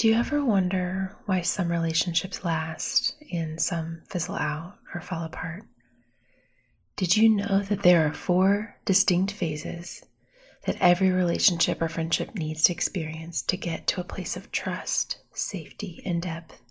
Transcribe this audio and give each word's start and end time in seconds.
Do 0.00 0.08
you 0.08 0.14
ever 0.14 0.42
wonder 0.42 1.14
why 1.26 1.42
some 1.42 1.70
relationships 1.70 2.42
last 2.42 3.16
and 3.30 3.60
some 3.60 4.00
fizzle 4.08 4.36
out 4.36 4.78
or 4.94 5.02
fall 5.02 5.24
apart? 5.24 5.64
Did 6.96 7.18
you 7.18 7.28
know 7.28 7.60
that 7.60 7.82
there 7.82 8.06
are 8.06 8.14
four 8.14 8.76
distinct 8.86 9.30
phases 9.30 10.02
that 10.64 10.78
every 10.80 11.10
relationship 11.10 11.82
or 11.82 11.88
friendship 11.90 12.34
needs 12.34 12.62
to 12.64 12.72
experience 12.72 13.42
to 13.42 13.58
get 13.58 13.86
to 13.88 14.00
a 14.00 14.04
place 14.04 14.38
of 14.38 14.50
trust, 14.50 15.18
safety, 15.34 16.00
and 16.06 16.22
depth? 16.22 16.62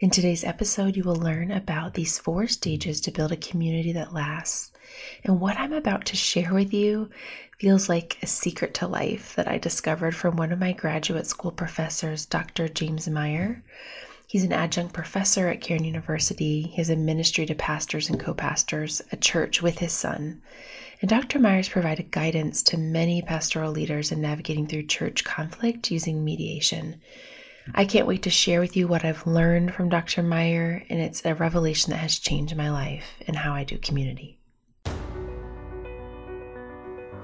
In 0.00 0.10
today's 0.10 0.44
episode, 0.44 0.98
you 0.98 1.02
will 1.02 1.16
learn 1.16 1.50
about 1.50 1.94
these 1.94 2.18
four 2.18 2.46
stages 2.46 3.00
to 3.00 3.10
build 3.10 3.32
a 3.32 3.38
community 3.38 3.92
that 3.92 4.12
lasts. 4.12 4.70
And 5.24 5.40
what 5.40 5.58
I'm 5.58 5.72
about 5.72 6.06
to 6.06 6.16
share 6.16 6.52
with 6.52 6.72
you 6.72 7.10
feels 7.58 7.88
like 7.88 8.18
a 8.22 8.26
secret 8.26 8.74
to 8.74 8.86
life 8.86 9.34
that 9.36 9.48
I 9.48 9.58
discovered 9.58 10.14
from 10.14 10.36
one 10.36 10.52
of 10.52 10.58
my 10.58 10.72
graduate 10.72 11.26
school 11.26 11.52
professors, 11.52 12.26
Dr. 12.26 12.68
James 12.68 13.08
Meyer. 13.08 13.62
He's 14.26 14.44
an 14.44 14.52
adjunct 14.52 14.92
professor 14.92 15.48
at 15.48 15.60
Cairn 15.60 15.84
University. 15.84 16.62
He 16.62 16.76
has 16.76 16.90
a 16.90 16.96
ministry 16.96 17.46
to 17.46 17.54
pastors 17.54 18.10
and 18.10 18.18
co 18.18 18.34
pastors, 18.34 19.00
a 19.12 19.16
church 19.16 19.62
with 19.62 19.78
his 19.78 19.92
son. 19.92 20.42
And 21.00 21.08
Dr. 21.08 21.38
Meyer's 21.38 21.68
provided 21.68 22.10
guidance 22.10 22.62
to 22.64 22.76
many 22.76 23.22
pastoral 23.22 23.70
leaders 23.70 24.10
in 24.10 24.20
navigating 24.20 24.66
through 24.66 24.86
church 24.86 25.22
conflict 25.24 25.90
using 25.90 26.24
mediation. 26.24 27.00
I 27.74 27.84
can't 27.84 28.06
wait 28.06 28.22
to 28.22 28.30
share 28.30 28.60
with 28.60 28.76
you 28.76 28.88
what 28.88 29.04
I've 29.04 29.26
learned 29.26 29.72
from 29.74 29.88
Dr. 29.88 30.22
Meyer, 30.22 30.84
and 30.90 31.00
it's 31.00 31.24
a 31.24 31.34
revelation 31.34 31.92
that 31.92 31.98
has 31.98 32.18
changed 32.18 32.56
my 32.56 32.70
life 32.70 33.14
and 33.26 33.36
how 33.36 33.54
I 33.54 33.64
do 33.64 33.78
community. 33.78 34.38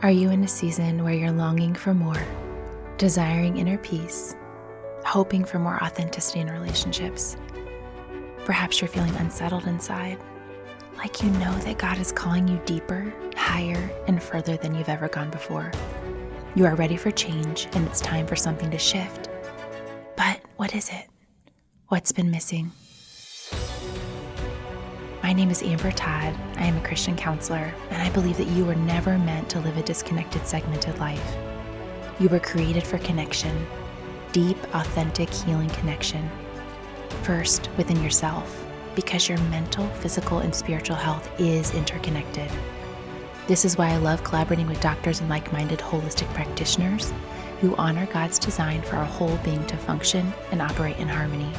Are 0.02 0.10
you 0.10 0.30
in 0.30 0.42
a 0.42 0.48
season 0.48 1.04
where 1.04 1.12
you're 1.12 1.30
longing 1.30 1.74
for 1.74 1.92
more, 1.92 2.26
desiring 2.96 3.58
inner 3.58 3.76
peace, 3.76 4.34
hoping 5.04 5.44
for 5.44 5.58
more 5.58 5.82
authenticity 5.84 6.40
in 6.40 6.48
relationships? 6.48 7.36
Perhaps 8.46 8.80
you're 8.80 8.88
feeling 8.88 9.14
unsettled 9.16 9.66
inside, 9.66 10.16
like 10.96 11.22
you 11.22 11.28
know 11.32 11.54
that 11.58 11.76
God 11.76 11.98
is 11.98 12.12
calling 12.12 12.48
you 12.48 12.58
deeper, 12.64 13.12
higher, 13.36 13.90
and 14.06 14.22
further 14.22 14.56
than 14.56 14.74
you've 14.74 14.88
ever 14.88 15.06
gone 15.06 15.28
before. 15.28 15.70
You 16.54 16.64
are 16.64 16.76
ready 16.76 16.96
for 16.96 17.10
change, 17.10 17.68
and 17.72 17.86
it's 17.86 18.00
time 18.00 18.26
for 18.26 18.36
something 18.36 18.70
to 18.70 18.78
shift. 18.78 19.28
But 20.16 20.40
what 20.56 20.74
is 20.74 20.88
it? 20.88 21.08
What's 21.88 22.10
been 22.10 22.30
missing? 22.30 22.72
My 25.30 25.34
name 25.34 25.50
is 25.50 25.62
Amber 25.62 25.92
Todd. 25.92 26.34
I 26.56 26.64
am 26.64 26.76
a 26.76 26.80
Christian 26.80 27.14
counselor, 27.14 27.72
and 27.90 28.02
I 28.02 28.10
believe 28.10 28.36
that 28.38 28.48
you 28.48 28.64
were 28.64 28.74
never 28.74 29.16
meant 29.16 29.48
to 29.50 29.60
live 29.60 29.76
a 29.76 29.82
disconnected, 29.84 30.44
segmented 30.44 30.98
life. 30.98 31.36
You 32.18 32.28
were 32.28 32.40
created 32.40 32.82
for 32.82 32.98
connection, 32.98 33.64
deep, 34.32 34.56
authentic, 34.74 35.32
healing 35.32 35.68
connection. 35.68 36.28
First, 37.22 37.70
within 37.76 38.02
yourself, 38.02 38.66
because 38.96 39.28
your 39.28 39.38
mental, 39.42 39.86
physical, 40.00 40.40
and 40.40 40.52
spiritual 40.52 40.96
health 40.96 41.30
is 41.38 41.74
interconnected. 41.74 42.50
This 43.46 43.64
is 43.64 43.78
why 43.78 43.90
I 43.90 43.98
love 43.98 44.24
collaborating 44.24 44.66
with 44.66 44.80
doctors 44.80 45.20
and 45.20 45.30
like 45.30 45.52
minded 45.52 45.78
holistic 45.78 46.26
practitioners 46.34 47.12
who 47.60 47.76
honor 47.76 48.06
God's 48.06 48.40
design 48.40 48.82
for 48.82 48.96
our 48.96 49.04
whole 49.04 49.36
being 49.44 49.64
to 49.68 49.76
function 49.76 50.32
and 50.50 50.60
operate 50.60 50.96
in 50.96 51.06
harmony. 51.06 51.52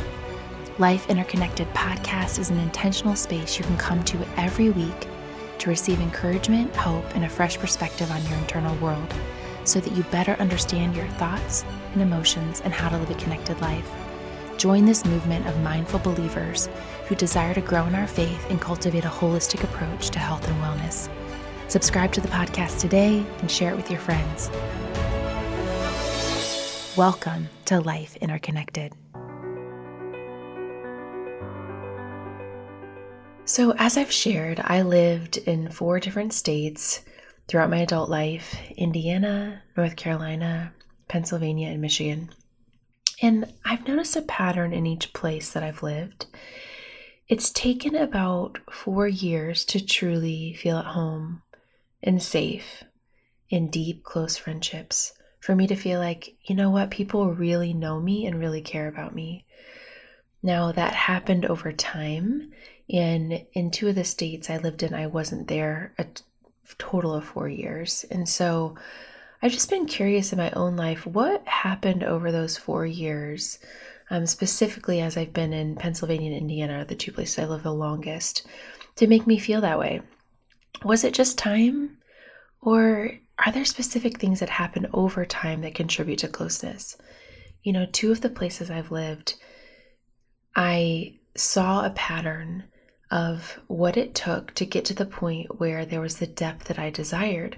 Life 0.79 1.09
Interconnected 1.09 1.67
podcast 1.73 2.39
is 2.39 2.49
an 2.49 2.57
intentional 2.57 3.17
space 3.17 3.59
you 3.59 3.65
can 3.65 3.77
come 3.77 4.01
to 4.05 4.25
every 4.37 4.69
week 4.69 5.07
to 5.57 5.69
receive 5.69 5.99
encouragement, 5.99 6.73
hope, 6.73 7.03
and 7.13 7.25
a 7.25 7.29
fresh 7.29 7.57
perspective 7.57 8.09
on 8.09 8.25
your 8.27 8.37
internal 8.37 8.75
world 8.77 9.13
so 9.65 9.81
that 9.81 9.91
you 9.91 10.03
better 10.03 10.31
understand 10.35 10.95
your 10.95 11.07
thoughts 11.09 11.65
and 11.91 12.01
emotions 12.01 12.61
and 12.61 12.73
how 12.73 12.87
to 12.87 12.97
live 12.97 13.09
a 13.09 13.15
connected 13.15 13.59
life. 13.59 13.87
Join 14.57 14.85
this 14.85 15.03
movement 15.03 15.45
of 15.45 15.59
mindful 15.59 15.99
believers 15.99 16.69
who 17.07 17.15
desire 17.15 17.53
to 17.53 17.61
grow 17.61 17.85
in 17.85 17.93
our 17.93 18.07
faith 18.07 18.49
and 18.49 18.61
cultivate 18.61 19.03
a 19.03 19.09
holistic 19.09 19.65
approach 19.65 20.09
to 20.11 20.19
health 20.19 20.47
and 20.47 20.55
wellness. 20.63 21.09
Subscribe 21.67 22.13
to 22.13 22.21
the 22.21 22.29
podcast 22.29 22.79
today 22.79 23.25
and 23.39 23.51
share 23.51 23.73
it 23.73 23.75
with 23.75 23.91
your 23.91 23.99
friends. 23.99 24.49
Welcome 26.95 27.49
to 27.65 27.81
Life 27.81 28.15
Interconnected. 28.15 28.93
So, 33.45 33.73
as 33.77 33.97
I've 33.97 34.11
shared, 34.11 34.61
I 34.63 34.81
lived 34.81 35.37
in 35.37 35.71
four 35.71 35.99
different 35.99 36.31
states 36.31 37.03
throughout 37.47 37.69
my 37.69 37.79
adult 37.79 38.09
life 38.09 38.55
Indiana, 38.77 39.63
North 39.75 39.95
Carolina, 39.95 40.73
Pennsylvania, 41.07 41.69
and 41.69 41.81
Michigan. 41.81 42.29
And 43.21 43.51
I've 43.65 43.87
noticed 43.87 44.15
a 44.15 44.21
pattern 44.21 44.73
in 44.73 44.85
each 44.85 45.11
place 45.13 45.51
that 45.51 45.63
I've 45.63 45.83
lived. 45.83 46.27
It's 47.27 47.49
taken 47.49 47.95
about 47.95 48.59
four 48.71 49.07
years 49.07 49.65
to 49.65 49.85
truly 49.85 50.53
feel 50.53 50.77
at 50.77 50.85
home 50.85 51.41
and 52.01 52.21
safe 52.21 52.83
in 53.49 53.69
deep, 53.69 54.03
close 54.03 54.37
friendships 54.37 55.13
for 55.39 55.55
me 55.55 55.67
to 55.67 55.75
feel 55.75 55.99
like, 55.99 56.35
you 56.43 56.55
know 56.55 56.69
what, 56.69 56.91
people 56.91 57.33
really 57.33 57.73
know 57.73 57.99
me 57.99 58.25
and 58.25 58.39
really 58.39 58.61
care 58.61 58.87
about 58.87 59.13
me. 59.13 59.45
Now, 60.43 60.71
that 60.71 60.93
happened 60.93 61.45
over 61.45 61.71
time. 61.71 62.51
And 62.91 63.45
in 63.53 63.71
two 63.71 63.87
of 63.87 63.95
the 63.95 64.03
states 64.03 64.49
I 64.49 64.57
lived 64.57 64.83
in, 64.83 64.93
I 64.93 65.07
wasn't 65.07 65.47
there 65.47 65.93
a 65.97 66.05
total 66.77 67.13
of 67.13 67.23
four 67.23 67.47
years. 67.47 68.05
And 68.11 68.27
so 68.27 68.75
I've 69.41 69.51
just 69.51 69.69
been 69.69 69.85
curious 69.85 70.31
in 70.31 70.37
my 70.37 70.51
own 70.51 70.75
life 70.75 71.05
what 71.05 71.47
happened 71.47 72.03
over 72.03 72.31
those 72.31 72.57
four 72.57 72.85
years, 72.85 73.59
um, 74.09 74.25
specifically 74.25 74.99
as 74.99 75.15
I've 75.17 75.33
been 75.33 75.53
in 75.53 75.75
Pennsylvania 75.75 76.31
and 76.31 76.41
Indiana, 76.41 76.85
the 76.85 76.95
two 76.95 77.11
places 77.11 77.39
I 77.39 77.45
live 77.45 77.63
the 77.63 77.73
longest, 77.73 78.45
to 78.97 79.07
make 79.07 79.25
me 79.25 79.39
feel 79.39 79.61
that 79.61 79.79
way. 79.79 80.01
Was 80.83 81.03
it 81.03 81.13
just 81.13 81.37
time? 81.37 81.97
Or 82.61 83.11
are 83.39 83.51
there 83.51 83.65
specific 83.65 84.19
things 84.19 84.39
that 84.39 84.49
happen 84.49 84.87
over 84.93 85.25
time 85.25 85.61
that 85.61 85.75
contribute 85.75 86.19
to 86.19 86.27
closeness? 86.27 86.97
You 87.63 87.73
know, 87.73 87.87
two 87.91 88.11
of 88.11 88.21
the 88.21 88.29
places 88.29 88.69
I've 88.69 88.91
lived, 88.91 89.35
I 90.55 91.19
saw 91.35 91.85
a 91.85 91.91
pattern 91.91 92.65
of 93.11 93.59
what 93.67 93.97
it 93.97 94.15
took 94.15 94.55
to 94.55 94.65
get 94.65 94.85
to 94.85 94.93
the 94.93 95.05
point 95.05 95.59
where 95.59 95.85
there 95.85 96.01
was 96.01 96.17
the 96.17 96.27
depth 96.27 96.65
that 96.65 96.79
I 96.79 96.89
desired. 96.89 97.57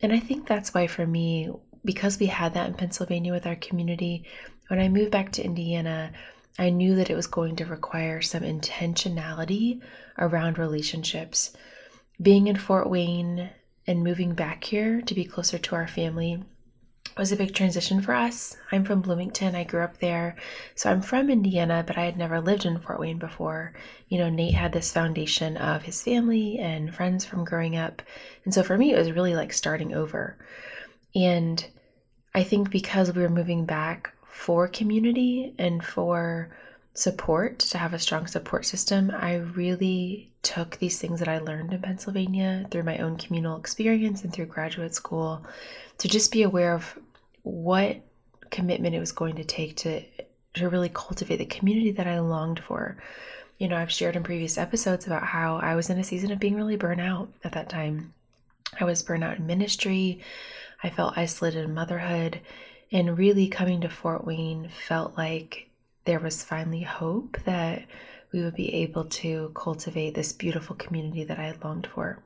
And 0.00 0.12
I 0.12 0.18
think 0.18 0.46
that's 0.46 0.72
why, 0.72 0.86
for 0.86 1.06
me, 1.06 1.50
because 1.84 2.18
we 2.18 2.26
had 2.26 2.54
that 2.54 2.68
in 2.68 2.74
Pennsylvania 2.74 3.32
with 3.32 3.46
our 3.46 3.56
community, 3.56 4.24
when 4.68 4.80
I 4.80 4.88
moved 4.88 5.10
back 5.10 5.30
to 5.32 5.44
Indiana, 5.44 6.12
I 6.58 6.70
knew 6.70 6.94
that 6.96 7.10
it 7.10 7.16
was 7.16 7.26
going 7.26 7.56
to 7.56 7.66
require 7.66 8.22
some 8.22 8.42
intentionality 8.42 9.82
around 10.18 10.58
relationships. 10.58 11.54
Being 12.20 12.46
in 12.46 12.56
Fort 12.56 12.88
Wayne 12.88 13.50
and 13.86 14.02
moving 14.02 14.34
back 14.34 14.64
here 14.64 15.02
to 15.02 15.14
be 15.14 15.24
closer 15.24 15.58
to 15.58 15.74
our 15.74 15.86
family 15.86 16.42
was 17.16 17.30
a 17.30 17.36
big 17.36 17.54
transition 17.54 18.00
for 18.00 18.12
us. 18.12 18.56
I'm 18.72 18.84
from 18.84 19.00
Bloomington. 19.00 19.54
I 19.54 19.64
grew 19.64 19.82
up 19.82 19.98
there. 19.98 20.36
So 20.74 20.90
I'm 20.90 21.00
from 21.00 21.30
Indiana, 21.30 21.84
but 21.86 21.96
I 21.96 22.04
had 22.04 22.16
never 22.16 22.40
lived 22.40 22.64
in 22.64 22.78
Fort 22.80 22.98
Wayne 22.98 23.18
before. 23.18 23.72
You 24.08 24.18
know, 24.18 24.30
Nate 24.30 24.54
had 24.54 24.72
this 24.72 24.92
foundation 24.92 25.56
of 25.56 25.82
his 25.82 26.02
family 26.02 26.58
and 26.58 26.94
friends 26.94 27.24
from 27.24 27.44
growing 27.44 27.76
up. 27.76 28.02
And 28.44 28.52
so 28.52 28.62
for 28.62 28.76
me, 28.76 28.92
it 28.92 28.98
was 28.98 29.12
really 29.12 29.36
like 29.36 29.52
starting 29.52 29.94
over. 29.94 30.36
And 31.14 31.64
I 32.34 32.42
think 32.42 32.70
because 32.70 33.12
we 33.12 33.22
were 33.22 33.28
moving 33.28 33.64
back 33.64 34.12
for 34.28 34.66
community 34.66 35.54
and 35.58 35.84
for 35.84 36.50
support, 36.94 37.58
to 37.60 37.78
have 37.78 37.94
a 37.94 37.98
strong 37.98 38.26
support 38.26 38.66
system, 38.66 39.12
I 39.16 39.36
really 39.36 40.32
took 40.42 40.78
these 40.78 40.98
things 40.98 41.18
that 41.20 41.28
I 41.28 41.38
learned 41.38 41.72
in 41.72 41.82
Pennsylvania 41.82 42.66
through 42.70 42.82
my 42.82 42.98
own 42.98 43.16
communal 43.16 43.56
experience 43.56 44.22
and 44.22 44.32
through 44.32 44.46
graduate 44.46 44.94
school 44.94 45.44
to 45.98 46.08
just 46.08 46.32
be 46.32 46.42
aware 46.42 46.74
of 46.74 46.98
what 47.44 48.00
commitment 48.50 48.94
it 48.94 49.00
was 49.00 49.12
going 49.12 49.36
to 49.36 49.44
take 49.44 49.76
to 49.76 50.02
to 50.54 50.68
really 50.68 50.88
cultivate 50.88 51.36
the 51.36 51.44
community 51.44 51.90
that 51.90 52.06
I 52.06 52.20
longed 52.20 52.60
for. 52.60 52.96
You 53.58 53.68
know, 53.68 53.76
I've 53.76 53.90
shared 53.90 54.16
in 54.16 54.22
previous 54.22 54.56
episodes 54.56 55.06
about 55.06 55.24
how 55.24 55.56
I 55.56 55.74
was 55.74 55.90
in 55.90 55.98
a 55.98 56.04
season 56.04 56.30
of 56.30 56.38
being 56.38 56.56
really 56.56 56.76
burnt 56.76 57.00
out 57.00 57.28
at 57.42 57.52
that 57.52 57.68
time. 57.68 58.14
I 58.80 58.84
was 58.84 59.02
burnt 59.02 59.24
out 59.24 59.38
in 59.38 59.46
ministry. 59.46 60.20
I 60.82 60.90
felt 60.90 61.18
isolated 61.18 61.64
in 61.64 61.74
motherhood. 61.74 62.40
And 62.92 63.18
really 63.18 63.48
coming 63.48 63.80
to 63.80 63.88
Fort 63.88 64.24
Wayne 64.24 64.68
felt 64.68 65.16
like 65.16 65.68
there 66.04 66.20
was 66.20 66.44
finally 66.44 66.82
hope 66.82 67.38
that 67.44 67.84
we 68.32 68.42
would 68.42 68.54
be 68.54 68.72
able 68.74 69.04
to 69.04 69.50
cultivate 69.54 70.14
this 70.14 70.32
beautiful 70.32 70.76
community 70.76 71.24
that 71.24 71.38
I 71.38 71.44
had 71.44 71.64
longed 71.64 71.88
for. 71.92 72.18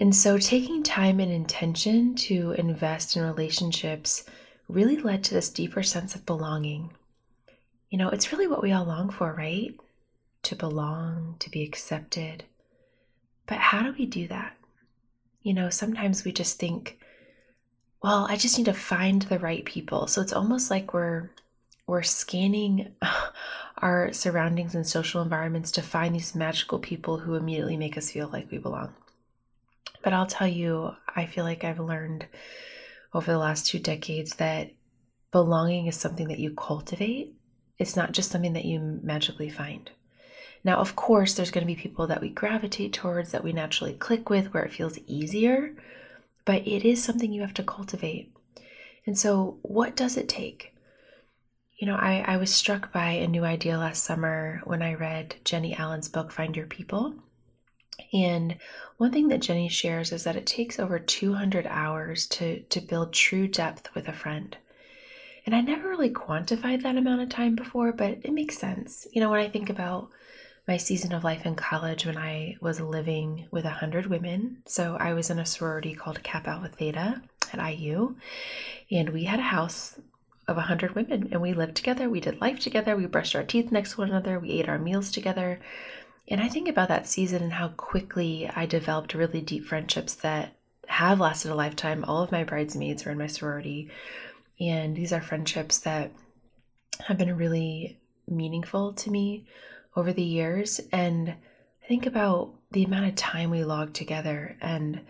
And 0.00 0.14
so, 0.14 0.38
taking 0.38 0.84
time 0.84 1.18
and 1.18 1.32
intention 1.32 2.14
to 2.14 2.52
invest 2.52 3.16
in 3.16 3.24
relationships 3.24 4.22
really 4.68 4.96
led 4.96 5.24
to 5.24 5.34
this 5.34 5.50
deeper 5.50 5.82
sense 5.82 6.14
of 6.14 6.24
belonging. 6.24 6.92
You 7.90 7.98
know, 7.98 8.08
it's 8.08 8.30
really 8.30 8.46
what 8.46 8.62
we 8.62 8.70
all 8.70 8.84
long 8.84 9.10
for, 9.10 9.34
right? 9.34 9.74
To 10.44 10.54
belong, 10.54 11.34
to 11.40 11.50
be 11.50 11.64
accepted. 11.64 12.44
But 13.46 13.58
how 13.58 13.82
do 13.82 13.92
we 13.98 14.06
do 14.06 14.28
that? 14.28 14.56
You 15.42 15.52
know, 15.52 15.68
sometimes 15.68 16.24
we 16.24 16.30
just 16.30 16.60
think, 16.60 17.00
well, 18.00 18.28
I 18.30 18.36
just 18.36 18.56
need 18.56 18.66
to 18.66 18.74
find 18.74 19.22
the 19.22 19.40
right 19.40 19.64
people. 19.64 20.06
So 20.06 20.22
it's 20.22 20.32
almost 20.32 20.70
like 20.70 20.94
we're 20.94 21.30
we're 21.88 22.04
scanning 22.04 22.94
our 23.78 24.12
surroundings 24.12 24.76
and 24.76 24.86
social 24.86 25.22
environments 25.22 25.72
to 25.72 25.82
find 25.82 26.14
these 26.14 26.36
magical 26.36 26.78
people 26.78 27.18
who 27.18 27.34
immediately 27.34 27.76
make 27.76 27.98
us 27.98 28.12
feel 28.12 28.28
like 28.28 28.48
we 28.52 28.58
belong. 28.58 28.94
But 30.02 30.12
I'll 30.12 30.26
tell 30.26 30.48
you, 30.48 30.92
I 31.14 31.26
feel 31.26 31.44
like 31.44 31.64
I've 31.64 31.80
learned 31.80 32.26
over 33.12 33.30
the 33.30 33.38
last 33.38 33.66
two 33.66 33.78
decades 33.78 34.36
that 34.36 34.70
belonging 35.30 35.86
is 35.86 35.96
something 35.96 36.28
that 36.28 36.38
you 36.38 36.52
cultivate. 36.54 37.34
It's 37.78 37.96
not 37.96 38.12
just 38.12 38.30
something 38.30 38.52
that 38.54 38.64
you 38.64 39.00
magically 39.02 39.48
find. 39.48 39.90
Now, 40.64 40.78
of 40.78 40.96
course, 40.96 41.34
there's 41.34 41.50
going 41.50 41.66
to 41.66 41.72
be 41.72 41.80
people 41.80 42.06
that 42.08 42.20
we 42.20 42.28
gravitate 42.28 42.92
towards, 42.92 43.30
that 43.30 43.44
we 43.44 43.52
naturally 43.52 43.94
click 43.94 44.28
with, 44.28 44.52
where 44.52 44.64
it 44.64 44.72
feels 44.72 44.98
easier, 45.06 45.74
but 46.44 46.66
it 46.66 46.84
is 46.84 47.02
something 47.02 47.32
you 47.32 47.42
have 47.42 47.54
to 47.54 47.62
cultivate. 47.62 48.34
And 49.06 49.16
so, 49.16 49.58
what 49.62 49.96
does 49.96 50.16
it 50.16 50.28
take? 50.28 50.74
You 51.78 51.86
know, 51.86 51.94
I, 51.94 52.24
I 52.26 52.36
was 52.38 52.52
struck 52.52 52.92
by 52.92 53.10
a 53.10 53.28
new 53.28 53.44
idea 53.44 53.78
last 53.78 54.02
summer 54.02 54.60
when 54.64 54.82
I 54.82 54.94
read 54.94 55.36
Jennie 55.44 55.76
Allen's 55.76 56.08
book, 56.08 56.32
Find 56.32 56.56
Your 56.56 56.66
People. 56.66 57.14
And 58.12 58.56
one 58.96 59.12
thing 59.12 59.28
that 59.28 59.40
Jennie 59.40 59.68
shares 59.68 60.12
is 60.12 60.24
that 60.24 60.36
it 60.36 60.46
takes 60.46 60.78
over 60.78 60.98
200 60.98 61.66
hours 61.66 62.26
to, 62.28 62.60
to 62.60 62.80
build 62.80 63.12
true 63.12 63.48
depth 63.48 63.94
with 63.94 64.08
a 64.08 64.12
friend. 64.12 64.56
And 65.46 65.54
I 65.54 65.60
never 65.60 65.88
really 65.88 66.10
quantified 66.10 66.82
that 66.82 66.96
amount 66.96 67.22
of 67.22 67.28
time 67.28 67.54
before, 67.54 67.92
but 67.92 68.18
it 68.22 68.32
makes 68.32 68.58
sense. 68.58 69.06
You 69.12 69.20
know, 69.20 69.30
when 69.30 69.40
I 69.40 69.48
think 69.48 69.70
about 69.70 70.10
my 70.66 70.76
season 70.76 71.14
of 71.14 71.24
life 71.24 71.46
in 71.46 71.54
college 71.54 72.04
when 72.04 72.18
I 72.18 72.56
was 72.60 72.80
living 72.80 73.46
with 73.50 73.64
100 73.64 74.06
women, 74.06 74.58
so 74.66 74.96
I 75.00 75.14
was 75.14 75.30
in 75.30 75.38
a 75.38 75.46
sorority 75.46 75.94
called 75.94 76.22
Kappa 76.22 76.50
Alpha 76.50 76.68
Theta 76.68 77.22
at 77.52 77.78
IU, 77.78 78.16
and 78.90 79.10
we 79.10 79.24
had 79.24 79.38
a 79.38 79.44
house 79.44 79.98
of 80.48 80.56
100 80.56 80.94
women 80.94 81.28
and 81.30 81.42
we 81.42 81.52
lived 81.52 81.76
together. 81.76 82.08
We 82.08 82.20
did 82.20 82.40
life 82.40 82.58
together. 82.58 82.96
We 82.96 83.06
brushed 83.06 83.36
our 83.36 83.42
teeth 83.42 83.70
next 83.70 83.92
to 83.92 83.98
one 83.98 84.08
another. 84.08 84.40
We 84.40 84.52
ate 84.52 84.68
our 84.68 84.78
meals 84.78 85.10
together. 85.10 85.60
And 86.30 86.40
I 86.40 86.48
think 86.48 86.68
about 86.68 86.88
that 86.88 87.08
season 87.08 87.42
and 87.42 87.52
how 87.54 87.68
quickly 87.68 88.50
I 88.54 88.66
developed 88.66 89.14
really 89.14 89.40
deep 89.40 89.64
friendships 89.64 90.14
that 90.16 90.54
have 90.86 91.20
lasted 91.20 91.50
a 91.50 91.54
lifetime. 91.54 92.04
All 92.04 92.22
of 92.22 92.32
my 92.32 92.44
bridesmaids 92.44 93.06
are 93.06 93.10
in 93.10 93.18
my 93.18 93.26
sorority. 93.26 93.90
And 94.60 94.94
these 94.96 95.12
are 95.12 95.20
friendships 95.20 95.78
that 95.78 96.12
have 97.06 97.18
been 97.18 97.36
really 97.36 97.98
meaningful 98.26 98.92
to 98.92 99.10
me 99.10 99.46
over 99.96 100.12
the 100.12 100.22
years. 100.22 100.80
And 100.92 101.30
I 101.30 101.86
think 101.86 102.04
about 102.06 102.52
the 102.72 102.84
amount 102.84 103.06
of 103.06 103.14
time 103.14 103.50
we 103.50 103.64
logged 103.64 103.94
together 103.94 104.56
and 104.60 105.00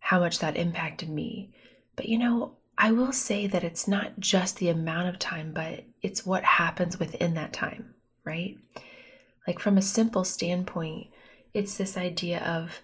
how 0.00 0.18
much 0.18 0.40
that 0.40 0.56
impacted 0.56 1.08
me. 1.08 1.50
But 1.94 2.08
you 2.08 2.18
know, 2.18 2.56
I 2.76 2.92
will 2.92 3.12
say 3.12 3.46
that 3.46 3.64
it's 3.64 3.86
not 3.86 4.18
just 4.18 4.56
the 4.56 4.68
amount 4.68 5.08
of 5.08 5.18
time, 5.18 5.52
but 5.52 5.84
it's 6.02 6.24
what 6.24 6.44
happens 6.44 6.98
within 6.98 7.34
that 7.34 7.52
time, 7.52 7.94
right? 8.24 8.56
Like, 9.48 9.60
from 9.60 9.78
a 9.78 9.82
simple 9.82 10.24
standpoint, 10.24 11.06
it's 11.54 11.78
this 11.78 11.96
idea 11.96 12.40
of 12.44 12.82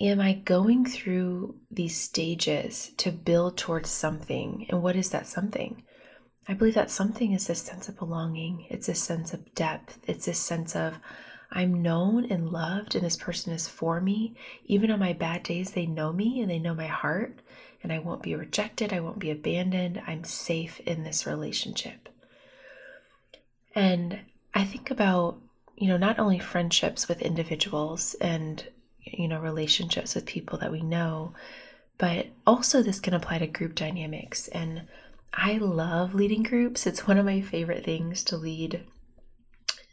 am 0.00 0.20
I 0.20 0.34
going 0.34 0.86
through 0.86 1.56
these 1.68 2.00
stages 2.00 2.92
to 2.98 3.10
build 3.10 3.58
towards 3.58 3.90
something? 3.90 4.66
And 4.68 4.84
what 4.84 4.94
is 4.94 5.10
that 5.10 5.26
something? 5.26 5.82
I 6.46 6.54
believe 6.54 6.74
that 6.74 6.92
something 6.92 7.32
is 7.32 7.48
this 7.48 7.60
sense 7.60 7.88
of 7.88 7.98
belonging, 7.98 8.68
it's 8.70 8.86
this 8.86 9.02
sense 9.02 9.34
of 9.34 9.52
depth, 9.56 9.98
it's 10.06 10.26
this 10.26 10.38
sense 10.38 10.76
of 10.76 11.00
I'm 11.50 11.82
known 11.82 12.30
and 12.30 12.50
loved, 12.50 12.94
and 12.94 13.04
this 13.04 13.16
person 13.16 13.52
is 13.52 13.66
for 13.66 14.00
me. 14.00 14.36
Even 14.64 14.92
on 14.92 15.00
my 15.00 15.12
bad 15.12 15.42
days, 15.42 15.72
they 15.72 15.86
know 15.86 16.12
me 16.12 16.40
and 16.40 16.48
they 16.48 16.60
know 16.60 16.76
my 16.76 16.86
heart 16.86 17.40
and 17.82 17.92
I 17.92 17.98
won't 17.98 18.22
be 18.22 18.36
rejected, 18.36 18.92
I 18.92 19.00
won't 19.00 19.18
be 19.18 19.32
abandoned, 19.32 20.00
I'm 20.06 20.22
safe 20.22 20.78
in 20.86 21.02
this 21.02 21.26
relationship. 21.26 22.08
And 23.74 24.20
I 24.54 24.62
think 24.62 24.92
about, 24.92 25.40
you 25.76 25.88
know, 25.88 25.96
not 25.96 26.18
only 26.18 26.38
friendships 26.38 27.08
with 27.08 27.22
individuals 27.22 28.14
and, 28.20 28.64
you 29.00 29.28
know, 29.28 29.40
relationships 29.40 30.14
with 30.14 30.26
people 30.26 30.58
that 30.58 30.72
we 30.72 30.82
know, 30.82 31.34
but 31.98 32.26
also 32.46 32.82
this 32.82 33.00
can 33.00 33.14
apply 33.14 33.38
to 33.38 33.46
group 33.46 33.74
dynamics. 33.74 34.48
And 34.48 34.82
I 35.32 35.58
love 35.58 36.14
leading 36.14 36.42
groups, 36.42 36.86
it's 36.86 37.06
one 37.06 37.18
of 37.18 37.26
my 37.26 37.40
favorite 37.42 37.84
things 37.84 38.24
to 38.24 38.36
lead 38.36 38.84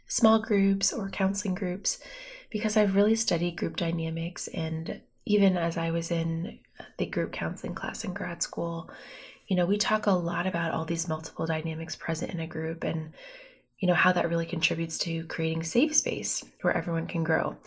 small 0.08 0.40
groups 0.40 0.94
or 0.94 1.10
counseling 1.10 1.56
groups 1.56 2.00
because 2.50 2.78
I've 2.78 2.96
really 2.96 3.16
studied 3.16 3.58
group 3.58 3.76
dynamics. 3.76 4.48
And 4.48 5.02
even 5.26 5.58
as 5.58 5.78
I 5.78 5.92
was 5.92 6.12
in 6.12 6.60
the 6.98 7.06
group 7.06 7.34
counseling 7.34 7.76
class 7.76 8.04
in 8.04 8.14
grad 8.14 8.42
school, 8.42 8.90
you 9.48 9.58
know, 9.58 9.66
we 9.66 9.78
talk 9.78 10.06
a 10.06 10.12
lot 10.12 10.48
about 10.48 10.72
all 10.72 10.86
these 10.86 11.10
multiple 11.10 11.46
dynamics 11.46 11.96
present 11.96 12.32
in 12.32 12.40
a 12.40 12.48
group. 12.48 12.84
And, 12.84 13.14
you 13.84 13.88
know, 13.88 13.94
how 13.94 14.14
that 14.14 14.30
really 14.30 14.46
contributes 14.46 14.98
to 14.98 15.26
creating 15.26 15.62
safe 15.62 15.94
space 15.94 16.42
where 16.62 16.74
everyone 16.74 17.06
can 17.06 17.22
grow. 17.22 17.58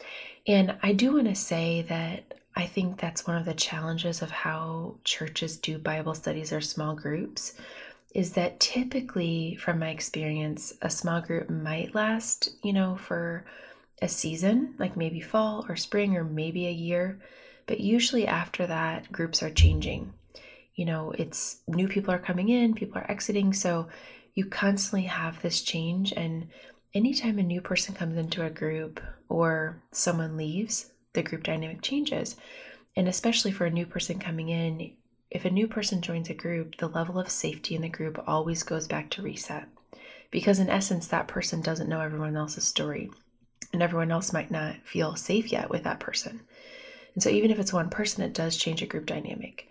And 0.47 0.75
I 0.83 0.95
do 0.95 1.13
want 1.13 1.27
to 1.27 1.35
say 1.35 1.83
that 1.91 2.33
I 2.55 2.65
think 2.65 2.99
that's 2.99 3.27
one 3.27 3.37
of 3.37 3.45
the 3.45 3.53
challenges 3.53 4.23
of 4.23 4.31
how 4.31 4.95
churches 5.05 5.59
do 5.59 5.77
Bible 5.77 6.15
studies 6.15 6.55
or 6.55 6.63
small 6.63 6.95
groups 6.95 7.53
is 8.15 8.33
that 8.33 8.59
typically, 8.61 9.57
from 9.57 9.79
my 9.79 9.91
experience, 9.91 10.73
a 10.81 10.89
small 10.89 11.21
group 11.21 11.51
might 11.51 11.95
last, 11.95 12.49
you 12.63 12.73
know, 12.73 12.97
for 12.97 13.45
a 14.01 14.09
season, 14.09 14.75
like 14.79 14.97
maybe 14.97 15.21
fall 15.21 15.67
or 15.69 15.77
spring 15.77 16.17
or 16.17 16.25
maybe 16.25 16.67
a 16.67 16.73
year. 16.73 17.21
But 17.67 17.81
usually 17.81 18.27
after 18.27 18.67
that, 18.67 19.13
groups 19.13 19.43
are 19.43 19.51
changing. 19.51 20.15
You 20.77 20.87
know, 20.87 21.13
it's 21.19 21.59
new 21.69 21.89
people 21.89 22.15
are 22.15 22.19
coming 22.19 22.49
in, 22.49 22.73
people 22.73 22.97
are 22.97 23.11
exiting. 23.11 23.53
So 23.53 23.89
you 24.37 24.45
constantly 24.45 25.09
have 25.09 25.43
this 25.43 25.63
change. 25.63 26.13
And 26.13 26.49
anytime 26.95 27.41
a 27.41 27.43
new 27.43 27.61
person 27.61 27.95
comes 27.95 28.17
into 28.17 28.45
a 28.45 28.51
group 28.51 29.01
or 29.29 29.83
someone 29.91 30.37
leaves, 30.37 30.93
the 31.15 31.23
group 31.23 31.43
dynamic 31.43 31.83
changes. 31.83 32.37
And 32.95 33.09
especially 33.09 33.51
for 33.51 33.65
a 33.65 33.71
new 33.71 33.87
person 33.87 34.19
coming 34.21 34.51
in, 34.51 34.93
if 35.31 35.45
a 35.45 35.51
new 35.51 35.67
person 35.67 36.03
joins 36.03 36.29
a 36.29 36.35
group, 36.35 36.77
the 36.77 36.87
level 36.87 37.19
of 37.19 37.31
safety 37.31 37.75
in 37.75 37.83
the 37.83 37.89
group 37.89 38.23
always 38.27 38.63
goes 38.63 38.87
back 38.87 39.11
to 39.11 39.23
reset. 39.23 39.67
Because 40.31 40.59
in 40.59 40.69
essence, 40.69 41.07
that 41.09 41.29
person 41.29 41.61
doesn't 41.63 41.89
know 41.89 42.01
everyone 42.01 42.37
else's 42.37 42.65
story, 42.65 43.11
and 43.73 43.83
everyone 43.83 44.11
else 44.11 44.33
might 44.33 44.51
not 44.51 44.77
feel 44.85 45.17
safe 45.17 45.51
yet 45.51 45.71
with 45.71 45.83
that 45.85 46.01
person. 46.01 46.41
And 47.15 47.23
so, 47.23 47.31
even 47.31 47.51
if 47.51 47.59
it's 47.59 47.73
one 47.73 47.91
person, 47.91 48.23
it 48.23 48.35
does 48.35 48.57
change 48.57 48.83
a 48.83 48.87
group 48.87 49.07
dynamic. 49.07 49.69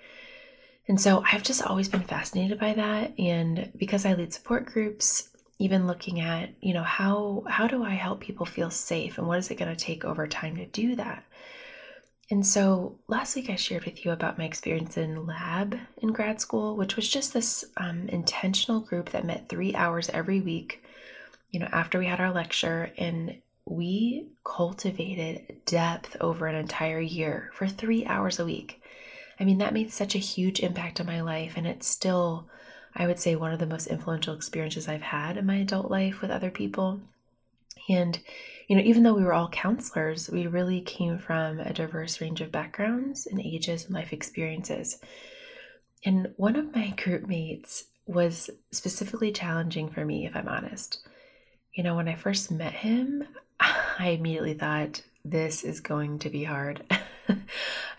And 0.87 1.01
so, 1.01 1.23
I've 1.31 1.43
just 1.43 1.63
always 1.63 1.89
been 1.89 2.01
fascinated 2.01 2.59
by 2.59 2.73
that. 2.73 3.17
And 3.17 3.71
because 3.77 4.05
I 4.05 4.13
lead 4.13 4.33
support 4.33 4.65
groups, 4.65 5.29
even 5.57 5.87
looking 5.87 6.19
at, 6.19 6.49
you 6.61 6.73
know, 6.73 6.83
how 6.83 7.43
how 7.47 7.67
do 7.67 7.83
I 7.83 7.91
help 7.91 8.19
people 8.19 8.45
feel 8.45 8.69
safe, 8.69 9.17
and 9.17 9.27
what 9.27 9.39
is 9.39 9.49
it 9.49 9.55
going 9.55 9.73
to 9.75 9.85
take 9.85 10.05
over 10.05 10.27
time 10.27 10.57
to 10.57 10.65
do 10.65 10.95
that? 10.97 11.23
And 12.31 12.45
so 12.45 12.99
last 13.07 13.35
week 13.35 13.49
I 13.49 13.55
shared 13.55 13.85
with 13.85 14.03
you 14.03 14.11
about 14.11 14.37
my 14.37 14.45
experience 14.45 14.97
in 14.97 15.27
lab 15.27 15.77
in 16.01 16.11
grad 16.11 16.41
school, 16.41 16.75
which 16.75 16.95
was 16.95 17.07
just 17.07 17.33
this 17.33 17.65
um, 17.77 18.09
intentional 18.09 18.79
group 18.79 19.11
that 19.11 19.25
met 19.25 19.47
three 19.47 19.75
hours 19.75 20.09
every 20.09 20.41
week, 20.41 20.83
you 21.51 21.59
know, 21.59 21.69
after 21.71 21.99
we 21.99 22.07
had 22.07 22.19
our 22.19 22.31
lecture. 22.31 22.91
And 22.97 23.37
we 23.65 24.27
cultivated 24.43 25.61
depth 25.65 26.17
over 26.19 26.47
an 26.47 26.55
entire 26.55 26.99
year 26.99 27.51
for 27.53 27.67
three 27.67 28.05
hours 28.05 28.39
a 28.39 28.45
week. 28.45 28.81
I 29.39 29.43
mean, 29.43 29.57
that 29.57 29.73
made 29.73 29.91
such 29.91 30.15
a 30.15 30.19
huge 30.19 30.59
impact 30.59 30.99
on 30.99 31.05
my 31.05 31.21
life, 31.21 31.53
and 31.55 31.67
it's 31.67 31.87
still, 31.87 32.47
I 32.95 33.07
would 33.07 33.19
say, 33.19 33.35
one 33.35 33.51
of 33.51 33.59
the 33.59 33.65
most 33.65 33.87
influential 33.87 34.35
experiences 34.35 34.87
I've 34.87 35.01
had 35.01 35.37
in 35.37 35.45
my 35.45 35.57
adult 35.57 35.91
life 35.91 36.21
with 36.21 36.31
other 36.31 36.51
people. 36.51 37.01
And, 37.89 38.19
you 38.67 38.75
know, 38.75 38.81
even 38.81 39.03
though 39.03 39.13
we 39.13 39.23
were 39.23 39.33
all 39.33 39.49
counselors, 39.49 40.29
we 40.29 40.47
really 40.47 40.81
came 40.81 41.17
from 41.19 41.59
a 41.59 41.73
diverse 41.73 42.21
range 42.21 42.41
of 42.41 42.51
backgrounds 42.51 43.27
and 43.27 43.39
ages 43.39 43.85
and 43.85 43.93
life 43.93 44.13
experiences. 44.13 44.99
And 46.03 46.33
one 46.37 46.55
of 46.55 46.73
my 46.75 46.89
group 46.91 47.27
mates 47.27 47.85
was 48.05 48.49
specifically 48.71 49.31
challenging 49.31 49.89
for 49.89 50.05
me, 50.05 50.25
if 50.25 50.35
I'm 50.35 50.47
honest. 50.47 50.99
You 51.73 51.83
know, 51.83 51.95
when 51.95 52.07
I 52.07 52.15
first 52.15 52.51
met 52.51 52.73
him, 52.73 53.23
I 53.59 54.09
immediately 54.09 54.53
thought, 54.53 55.01
this 55.23 55.63
is 55.63 55.79
going 55.79 56.19
to 56.19 56.29
be 56.29 56.43
hard. 56.43 56.83
I 57.29 57.35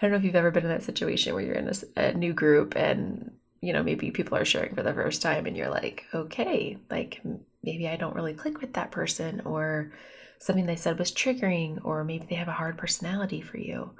don't 0.01 0.11
know 0.11 0.17
if 0.17 0.25
you've 0.25 0.37
ever 0.37 0.51
been 0.51 0.65
in 0.65 0.71
that 0.71 0.83
situation 0.83 1.35
where 1.35 1.43
you're 1.43 1.55
in 1.55 1.69
a, 1.69 2.01
a, 2.01 2.15
new 2.15 2.33
group 2.33 2.77
and, 2.77 3.33
you 3.61 3.73
know, 3.73 3.83
maybe 3.83 4.11
people 4.11 4.37
are 4.37 4.45
sharing 4.45 4.75
for 4.75 4.83
the 4.83 4.95
first 4.95 5.23
time 5.23 5.47
and 5.47 5.57
you're 5.57 5.71
like, 5.71 6.05
okay, 6.15 6.79
like 6.91 7.21
maybe 7.63 7.89
I 7.89 7.97
don't 7.97 8.15
really 8.15 8.35
click 8.35 8.61
with 8.61 8.75
that 8.75 8.91
person 8.91 9.43
or 9.45 9.93
something 10.39 10.67
they 10.67 10.77
said 10.77 10.99
was 10.99 11.13
triggering 11.13 11.85
or 11.85 12.05
maybe 12.05 12.27
they 12.29 12.37
have 12.37 12.49
a 12.49 12.53
hard 12.53 12.79
personality 12.79 13.41
for 13.41 13.59
you. 13.59 13.91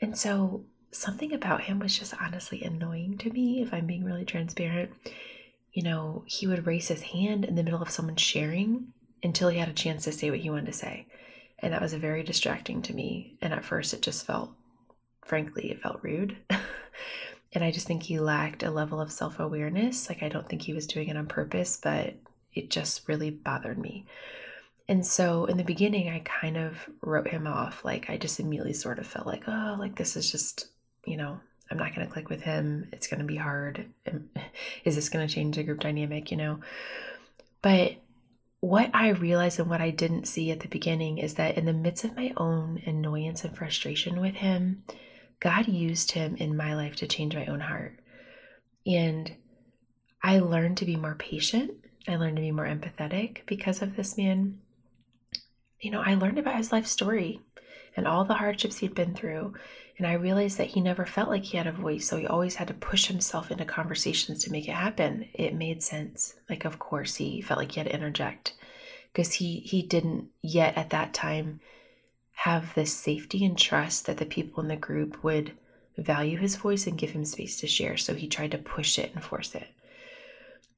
And 0.00 0.16
so 0.16 0.64
something 0.92 1.32
about 1.32 1.62
him 1.62 1.78
was 1.78 1.98
just 1.98 2.14
honestly 2.20 2.62
annoying 2.62 3.18
to 3.18 3.30
me, 3.30 3.62
if 3.62 3.72
I'm 3.72 3.86
being 3.86 4.04
really 4.04 4.24
transparent. 4.24 4.90
You 5.72 5.82
know, 5.84 6.24
he 6.26 6.46
would 6.46 6.66
raise 6.66 6.88
his 6.88 7.02
hand 7.02 7.44
in 7.44 7.54
the 7.54 7.62
middle 7.62 7.82
of 7.82 7.90
someone 7.90 8.16
sharing 8.16 8.92
until 9.22 9.50
he 9.50 9.58
had 9.58 9.68
a 9.68 9.72
chance 9.72 10.04
to 10.04 10.12
say 10.12 10.30
what 10.30 10.40
he 10.40 10.50
wanted 10.50 10.66
to 10.66 10.72
say. 10.72 11.06
And 11.60 11.72
that 11.72 11.82
was 11.82 11.92
very 11.94 12.22
distracting 12.22 12.82
to 12.82 12.94
me. 12.94 13.36
And 13.40 13.52
at 13.52 13.64
first, 13.64 13.92
it 13.92 14.02
just 14.02 14.26
felt, 14.26 14.50
frankly, 15.24 15.70
it 15.70 15.82
felt 15.82 16.02
rude. 16.02 16.36
and 17.52 17.62
I 17.62 17.70
just 17.70 17.86
think 17.86 18.02
he 18.02 18.18
lacked 18.18 18.62
a 18.62 18.70
level 18.70 19.00
of 19.00 19.12
self 19.12 19.38
awareness. 19.38 20.08
Like, 20.08 20.22
I 20.22 20.28
don't 20.28 20.48
think 20.48 20.62
he 20.62 20.72
was 20.72 20.86
doing 20.86 21.08
it 21.08 21.16
on 21.16 21.26
purpose, 21.26 21.78
but 21.82 22.14
it 22.54 22.70
just 22.70 23.06
really 23.08 23.30
bothered 23.30 23.78
me. 23.78 24.06
And 24.88 25.06
so 25.06 25.44
in 25.44 25.56
the 25.56 25.64
beginning, 25.64 26.08
I 26.08 26.20
kind 26.20 26.56
of 26.56 26.88
wrote 27.02 27.28
him 27.28 27.46
off. 27.46 27.84
Like, 27.84 28.10
I 28.10 28.16
just 28.16 28.40
immediately 28.40 28.72
sort 28.72 28.98
of 28.98 29.06
felt 29.06 29.26
like, 29.26 29.44
oh, 29.46 29.76
like 29.78 29.96
this 29.96 30.16
is 30.16 30.30
just, 30.32 30.66
you 31.04 31.16
know, 31.16 31.38
I'm 31.70 31.78
not 31.78 31.94
going 31.94 32.06
to 32.06 32.12
click 32.12 32.28
with 32.28 32.42
him. 32.42 32.88
It's 32.92 33.06
going 33.06 33.20
to 33.20 33.26
be 33.26 33.36
hard. 33.36 33.86
Is 34.84 34.96
this 34.96 35.08
going 35.08 35.26
to 35.26 35.32
change 35.32 35.56
the 35.56 35.62
group 35.62 35.80
dynamic, 35.80 36.30
you 36.30 36.36
know? 36.36 36.60
But 37.62 37.96
what 38.60 38.90
I 38.94 39.08
realized 39.10 39.58
and 39.58 39.70
what 39.70 39.80
I 39.80 39.90
didn't 39.90 40.28
see 40.28 40.50
at 40.50 40.60
the 40.60 40.68
beginning 40.68 41.18
is 41.18 41.34
that 41.34 41.56
in 41.56 41.64
the 41.64 41.72
midst 41.72 42.04
of 42.04 42.16
my 42.16 42.32
own 42.36 42.82
annoyance 42.86 43.44
and 43.44 43.56
frustration 43.56 44.20
with 44.20 44.36
him, 44.36 44.84
God 45.40 45.68
used 45.68 46.12
him 46.12 46.36
in 46.36 46.56
my 46.56 46.74
life 46.74 46.96
to 46.96 47.06
change 47.06 47.34
my 47.34 47.46
own 47.46 47.60
heart. 47.60 47.98
And 48.86 49.34
I 50.22 50.38
learned 50.38 50.76
to 50.78 50.84
be 50.84 50.96
more 50.96 51.14
patient. 51.14 51.72
I 52.06 52.16
learned 52.16 52.36
to 52.36 52.42
be 52.42 52.52
more 52.52 52.66
empathetic 52.66 53.46
because 53.46 53.80
of 53.80 53.96
this 53.96 54.18
man 54.18 54.58
you 55.80 55.90
know, 55.90 56.02
I 56.04 56.14
learned 56.14 56.38
about 56.38 56.56
his 56.56 56.72
life 56.72 56.86
story 56.86 57.40
and 57.96 58.06
all 58.06 58.24
the 58.24 58.34
hardships 58.34 58.78
he'd 58.78 58.94
been 58.94 59.14
through. 59.14 59.54
And 60.00 60.06
I 60.06 60.14
realized 60.14 60.56
that 60.56 60.68
he 60.68 60.80
never 60.80 61.04
felt 61.04 61.28
like 61.28 61.44
he 61.44 61.58
had 61.58 61.66
a 61.66 61.72
voice. 61.72 62.08
So 62.08 62.16
he 62.16 62.26
always 62.26 62.54
had 62.54 62.68
to 62.68 62.74
push 62.74 63.08
himself 63.08 63.50
into 63.50 63.66
conversations 63.66 64.42
to 64.42 64.50
make 64.50 64.66
it 64.66 64.72
happen. 64.72 65.28
It 65.34 65.54
made 65.54 65.82
sense. 65.82 66.36
Like, 66.48 66.64
of 66.64 66.78
course, 66.78 67.16
he 67.16 67.42
felt 67.42 67.60
like 67.60 67.72
he 67.72 67.80
had 67.80 67.86
to 67.86 67.94
interject 67.94 68.54
because 69.12 69.34
he, 69.34 69.60
he 69.60 69.82
didn't 69.82 70.28
yet 70.40 70.74
at 70.78 70.88
that 70.88 71.12
time 71.12 71.60
have 72.32 72.74
this 72.74 72.94
safety 72.94 73.44
and 73.44 73.58
trust 73.58 74.06
that 74.06 74.16
the 74.16 74.24
people 74.24 74.62
in 74.62 74.68
the 74.68 74.76
group 74.76 75.22
would 75.22 75.52
value 75.98 76.38
his 76.38 76.56
voice 76.56 76.86
and 76.86 76.96
give 76.96 77.10
him 77.10 77.26
space 77.26 77.60
to 77.60 77.66
share. 77.66 77.98
So 77.98 78.14
he 78.14 78.26
tried 78.26 78.52
to 78.52 78.58
push 78.58 78.98
it 78.98 79.12
and 79.14 79.22
force 79.22 79.54
it. 79.54 79.68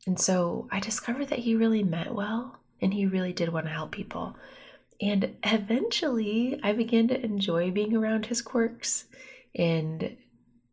And 0.04 0.18
so 0.18 0.66
I 0.72 0.80
discovered 0.80 1.28
that 1.28 1.38
he 1.38 1.54
really 1.54 1.84
meant 1.84 2.12
well 2.12 2.58
and 2.80 2.92
he 2.92 3.06
really 3.06 3.32
did 3.32 3.50
want 3.50 3.66
to 3.66 3.72
help 3.72 3.92
people. 3.92 4.34
And 5.02 5.34
eventually, 5.42 6.60
I 6.62 6.72
began 6.72 7.08
to 7.08 7.20
enjoy 7.20 7.72
being 7.72 7.96
around 7.96 8.26
his 8.26 8.40
quirks. 8.40 9.06
And, 9.52 10.16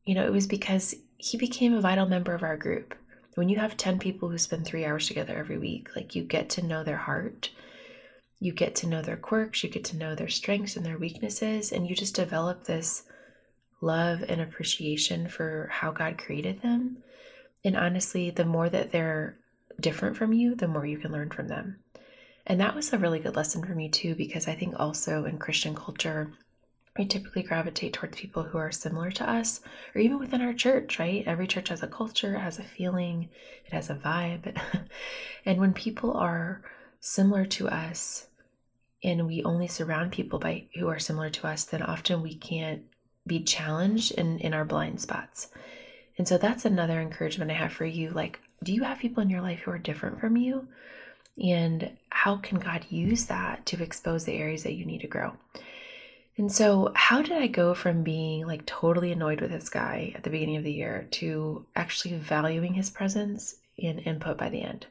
you 0.06 0.14
know, 0.14 0.24
it 0.24 0.32
was 0.32 0.46
because 0.46 0.94
he 1.18 1.36
became 1.36 1.74
a 1.74 1.82
vital 1.82 2.06
member 2.06 2.36
of 2.36 2.44
our 2.44 2.56
group. 2.56 2.94
When 3.34 3.50
you 3.50 3.58
have 3.58 3.76
10 3.76 3.98
people 3.98 4.30
who 4.30 4.38
spend 4.38 4.66
three 4.66 4.86
hours 4.86 5.08
together 5.08 5.36
every 5.36 5.58
week, 5.58 5.90
like 5.96 6.14
you 6.14 6.24
get 6.24 6.48
to 6.52 6.66
know 6.66 6.84
their 6.84 6.98
heart, 6.98 7.50
you 8.40 8.54
get 8.54 8.76
to 8.76 8.88
know 8.88 9.02
their 9.02 9.18
quirks, 9.18 9.64
you 9.64 9.70
get 9.70 9.84
to 9.86 9.98
know 9.98 10.14
their 10.14 10.30
strengths 10.30 10.78
and 10.78 10.86
their 10.86 11.00
weaknesses, 11.00 11.72
and 11.72 11.90
you 11.90 11.96
just 11.96 12.16
develop 12.16 12.66
this 12.66 13.04
love 13.82 14.24
and 14.30 14.42
appreciation 14.42 15.28
for 15.28 15.70
how 15.72 15.92
God 15.92 16.20
created 16.20 16.62
them. 16.62 16.98
And 17.66 17.76
honestly, 17.76 18.30
the 18.30 18.46
more 18.46 18.70
that 18.70 18.92
they're 18.92 19.38
different 19.80 20.18
from 20.18 20.34
you, 20.34 20.54
the 20.54 20.68
more 20.68 20.86
you 20.86 21.00
can 21.00 21.12
learn 21.12 21.32
from 21.32 21.48
them. 21.48 21.80
And 22.50 22.60
that 22.60 22.76
was 22.76 22.92
a 22.92 22.98
really 22.98 23.20
good 23.20 23.36
lesson 23.36 23.64
for 23.64 23.76
me 23.76 23.90
too, 23.90 24.16
because 24.16 24.48
I 24.48 24.56
think 24.56 24.80
also 24.80 25.26
in 25.26 25.38
Christian 25.38 25.76
culture, 25.76 26.34
we 26.98 27.06
typically 27.06 27.44
gravitate 27.44 27.94
towards 27.94 28.18
people 28.18 28.42
who 28.42 28.58
are 28.58 28.72
similar 28.72 29.12
to 29.12 29.30
us, 29.30 29.62
or 29.94 30.02
even 30.02 30.18
within 30.18 30.42
our 30.42 30.54
church, 30.54 30.98
right? 30.98 31.24
Every 31.28 31.46
church 31.46 31.70
has 31.70 31.84
a 31.84 31.88
culture, 31.88 32.40
has 32.40 32.58
a 32.58 32.64
feeling, 32.64 33.30
it 33.68 33.72
has 33.72 33.92
a 33.92 33.96
vibe. 33.96 34.60
and 35.46 35.60
when 35.60 35.74
people 35.74 36.14
are 36.14 36.64
similar 37.00 37.46
to 37.46 37.70
us, 37.70 38.26
and 39.04 39.28
we 39.28 39.44
only 39.44 39.68
surround 39.68 40.12
people 40.12 40.40
by 40.40 40.66
who 40.76 40.88
are 40.88 41.00
similar 41.00 41.30
to 41.30 41.48
us, 41.48 41.64
then 41.66 41.84
often 41.84 42.24
we 42.24 42.34
can't 42.34 42.82
be 43.28 43.44
challenged 43.44 44.12
in, 44.14 44.40
in 44.40 44.56
our 44.56 44.66
blind 44.66 45.00
spots. 45.00 45.50
And 46.18 46.28
so 46.28 46.38
that's 46.38 46.66
another 46.66 47.00
encouragement 47.00 47.52
I 47.52 47.54
have 47.54 47.72
for 47.72 47.86
you. 47.86 48.10
Like, 48.10 48.40
do 48.64 48.74
you 48.74 48.84
have 48.84 48.98
people 48.98 49.22
in 49.22 49.30
your 49.30 49.42
life 49.42 49.60
who 49.60 49.72
are 49.72 49.78
different 49.78 50.20
from 50.20 50.36
you? 50.36 50.68
And 51.42 51.98
how 52.10 52.38
can 52.38 52.60
God 52.60 52.86
use 52.90 53.26
that 53.26 53.66
to 53.68 53.82
expose 53.82 54.26
the 54.26 54.38
areas 54.38 54.64
that 54.64 54.74
you 54.74 54.86
need 54.86 55.02
to 55.02 55.08
grow? 55.08 55.34
And 56.38 56.52
so, 56.52 56.94
how 56.96 57.22
did 57.22 57.34
I 57.34 57.48
go 57.48 57.74
from 57.74 58.04
being 58.04 58.48
like 58.48 58.66
totally 58.66 59.12
annoyed 59.12 59.42
with 59.42 59.52
this 59.52 59.68
guy 59.68 60.14
at 60.16 60.24
the 60.24 60.30
beginning 60.30 60.56
of 60.56 60.64
the 60.64 60.72
year 60.72 61.08
to 61.12 61.66
actually 61.76 62.16
valuing 62.16 62.76
his 62.76 62.90
presence 62.90 63.56
and 63.82 64.00
input 64.00 64.38
by 64.38 64.50
the 64.50 64.62
end? 64.62 64.88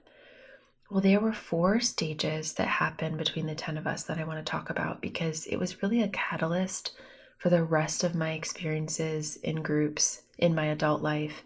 Well, 0.91 1.01
there 1.01 1.21
were 1.21 1.33
four 1.33 1.81
stages 1.81 2.55
that 2.55 2.69
happened 2.69 3.19
between 3.19 3.47
the 3.47 3.55
10 3.55 3.77
of 3.77 3.87
us 3.87 4.05
that 4.05 4.19
I 4.19 4.25
want 4.25 4.45
to 4.45 4.51
talk 4.51 4.71
about 4.71 5.03
because 5.03 5.47
it 5.47 5.57
was 5.57 5.83
really 5.83 6.03
a 6.03 6.09
catalyst 6.09 6.93
for 7.39 7.51
the 7.51 7.63
rest 7.63 8.05
of 8.05 8.15
my 8.15 8.33
experiences 8.33 9.37
in 9.37 9.63
groups 9.63 10.23
in 10.39 10.55
my 10.55 10.67
adult 10.67 11.03
life 11.03 11.45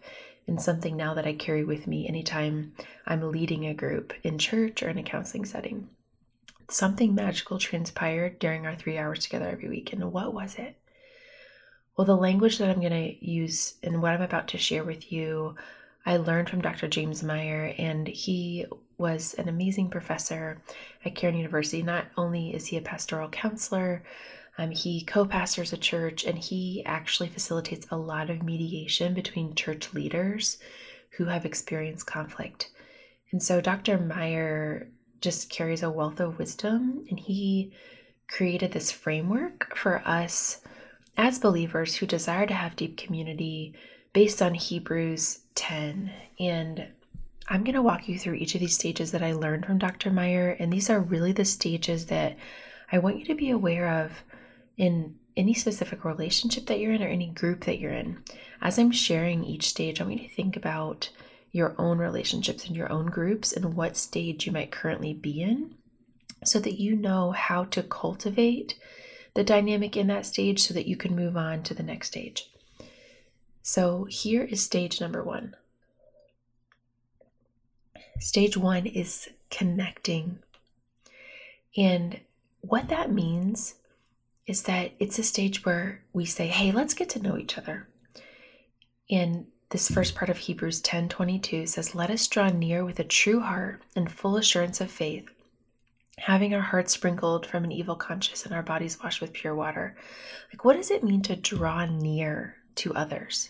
and 0.52 0.60
something 0.60 0.98
now 0.98 1.14
that 1.14 1.26
I 1.26 1.32
carry 1.32 1.64
with 1.64 1.86
me 1.86 2.06
anytime 2.06 2.74
I'm 3.06 3.32
leading 3.32 3.64
a 3.64 3.72
group 3.72 4.12
in 4.22 4.36
church 4.36 4.82
or 4.82 4.90
in 4.90 4.98
a 4.98 5.02
counseling 5.02 5.46
setting. 5.46 5.88
Something 6.68 7.14
magical 7.14 7.58
transpired 7.58 8.38
during 8.38 8.66
our 8.66 8.76
three 8.76 8.98
hours 8.98 9.20
together 9.20 9.48
every 9.48 9.70
week. 9.70 9.94
And 9.94 10.12
what 10.12 10.34
was 10.34 10.56
it? 10.56 10.76
Well, 11.96 12.04
the 12.04 12.18
language 12.18 12.58
that 12.58 12.68
I'm 12.68 12.80
going 12.80 12.92
to 12.92 13.26
use 13.26 13.76
and 13.82 14.02
what 14.02 14.12
I'm 14.12 14.20
about 14.20 14.48
to 14.48 14.58
share 14.58 14.84
with 14.84 15.10
you, 15.10 15.56
I 16.04 16.18
learned 16.18 16.50
from 16.50 16.60
Dr. 16.60 16.86
James 16.86 17.22
Meyer, 17.22 17.72
and 17.78 18.06
he 18.06 18.66
was 18.98 19.32
an 19.34 19.48
amazing 19.48 19.88
professor 19.88 20.60
at 21.02 21.14
Cairn 21.14 21.34
University. 21.34 21.82
Not 21.82 22.08
only 22.18 22.54
is 22.54 22.66
he 22.66 22.76
a 22.76 22.82
pastoral 22.82 23.30
counselor, 23.30 24.02
um, 24.58 24.70
he 24.70 25.02
co 25.02 25.24
pastors 25.24 25.72
a 25.72 25.78
church 25.78 26.24
and 26.24 26.38
he 26.38 26.82
actually 26.84 27.28
facilitates 27.28 27.86
a 27.90 27.96
lot 27.96 28.30
of 28.30 28.42
mediation 28.42 29.14
between 29.14 29.54
church 29.54 29.92
leaders 29.94 30.58
who 31.16 31.26
have 31.26 31.44
experienced 31.44 32.06
conflict. 32.06 32.70
And 33.30 33.42
so 33.42 33.60
Dr. 33.60 33.98
Meyer 33.98 34.88
just 35.20 35.48
carries 35.48 35.82
a 35.82 35.90
wealth 35.90 36.20
of 36.20 36.38
wisdom 36.38 37.06
and 37.08 37.18
he 37.18 37.72
created 38.28 38.72
this 38.72 38.90
framework 38.90 39.76
for 39.76 40.02
us 40.06 40.60
as 41.16 41.38
believers 41.38 41.96
who 41.96 42.06
desire 42.06 42.46
to 42.46 42.54
have 42.54 42.76
deep 42.76 42.96
community 42.96 43.74
based 44.12 44.42
on 44.42 44.54
Hebrews 44.54 45.40
10. 45.54 46.10
And 46.40 46.88
I'm 47.48 47.64
going 47.64 47.74
to 47.74 47.82
walk 47.82 48.08
you 48.08 48.18
through 48.18 48.34
each 48.34 48.54
of 48.54 48.60
these 48.60 48.74
stages 48.74 49.12
that 49.12 49.22
I 49.22 49.32
learned 49.32 49.66
from 49.66 49.78
Dr. 49.78 50.10
Meyer. 50.10 50.56
And 50.58 50.72
these 50.72 50.88
are 50.90 51.00
really 51.00 51.32
the 51.32 51.44
stages 51.44 52.06
that 52.06 52.36
I 52.90 52.98
want 52.98 53.18
you 53.18 53.24
to 53.26 53.34
be 53.34 53.50
aware 53.50 54.04
of 54.04 54.12
in 54.82 55.14
any 55.36 55.54
specific 55.54 56.04
relationship 56.04 56.66
that 56.66 56.80
you're 56.80 56.92
in 56.92 57.04
or 57.04 57.06
any 57.06 57.28
group 57.28 57.66
that 57.66 57.78
you're 57.78 57.92
in. 57.92 58.18
As 58.60 58.80
I'm 58.80 58.90
sharing 58.90 59.44
each 59.44 59.68
stage, 59.68 60.00
I 60.00 60.04
want 60.04 60.20
you 60.20 60.28
to 60.28 60.34
think 60.34 60.56
about 60.56 61.08
your 61.52 61.76
own 61.78 61.98
relationships 61.98 62.66
and 62.66 62.74
your 62.74 62.90
own 62.90 63.06
groups 63.06 63.52
and 63.52 63.76
what 63.76 63.96
stage 63.96 64.44
you 64.44 64.50
might 64.50 64.72
currently 64.72 65.14
be 65.14 65.40
in 65.40 65.76
so 66.44 66.58
that 66.58 66.80
you 66.80 66.96
know 66.96 67.30
how 67.30 67.62
to 67.62 67.84
cultivate 67.84 68.76
the 69.34 69.44
dynamic 69.44 69.96
in 69.96 70.08
that 70.08 70.26
stage 70.26 70.60
so 70.60 70.74
that 70.74 70.88
you 70.88 70.96
can 70.96 71.14
move 71.14 71.36
on 71.36 71.62
to 71.62 71.74
the 71.74 71.84
next 71.84 72.08
stage. 72.08 72.50
So 73.62 74.08
here 74.10 74.42
is 74.42 74.64
stage 74.64 75.00
number 75.00 75.22
one. 75.22 75.54
Stage 78.18 78.56
one 78.56 78.86
is 78.86 79.28
connecting. 79.48 80.40
And 81.76 82.18
what 82.62 82.88
that 82.88 83.12
means 83.12 83.76
is 84.52 84.64
that 84.64 84.92
it's 84.98 85.18
a 85.18 85.22
stage 85.22 85.64
where 85.64 86.02
we 86.12 86.26
say, 86.26 86.46
hey, 86.46 86.72
let's 86.72 86.92
get 86.92 87.08
to 87.08 87.22
know 87.22 87.38
each 87.38 87.56
other. 87.56 87.88
And 89.10 89.46
this 89.70 89.90
first 89.90 90.14
part 90.14 90.28
of 90.28 90.36
Hebrews 90.36 90.82
10 90.82 91.08
22 91.08 91.64
says, 91.66 91.94
Let 91.94 92.10
us 92.10 92.28
draw 92.28 92.50
near 92.50 92.84
with 92.84 93.00
a 93.00 93.04
true 93.04 93.40
heart 93.40 93.80
and 93.96 94.12
full 94.12 94.36
assurance 94.36 94.82
of 94.82 94.90
faith, 94.90 95.24
having 96.18 96.52
our 96.52 96.60
hearts 96.60 96.92
sprinkled 96.92 97.46
from 97.46 97.64
an 97.64 97.72
evil 97.72 97.96
conscience 97.96 98.44
and 98.44 98.54
our 98.54 98.62
bodies 98.62 99.02
washed 99.02 99.22
with 99.22 99.32
pure 99.32 99.54
water. 99.54 99.96
Like, 100.52 100.66
what 100.66 100.76
does 100.76 100.90
it 100.90 101.02
mean 101.02 101.22
to 101.22 101.34
draw 101.34 101.86
near 101.86 102.56
to 102.74 102.94
others? 102.94 103.48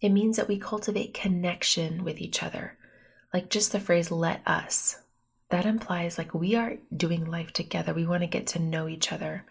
It 0.00 0.08
means 0.08 0.36
that 0.36 0.48
we 0.48 0.58
cultivate 0.58 1.14
connection 1.14 2.02
with 2.02 2.20
each 2.20 2.42
other. 2.42 2.76
Like 3.32 3.48
just 3.48 3.70
the 3.70 3.78
phrase, 3.78 4.10
let 4.10 4.42
us, 4.44 4.98
that 5.50 5.66
implies 5.66 6.18
like 6.18 6.34
we 6.34 6.56
are 6.56 6.78
doing 6.96 7.30
life 7.30 7.52
together. 7.52 7.94
We 7.94 8.06
want 8.06 8.24
to 8.24 8.26
get 8.26 8.48
to 8.48 8.58
know 8.58 8.88
each 8.88 9.12
other. 9.12 9.46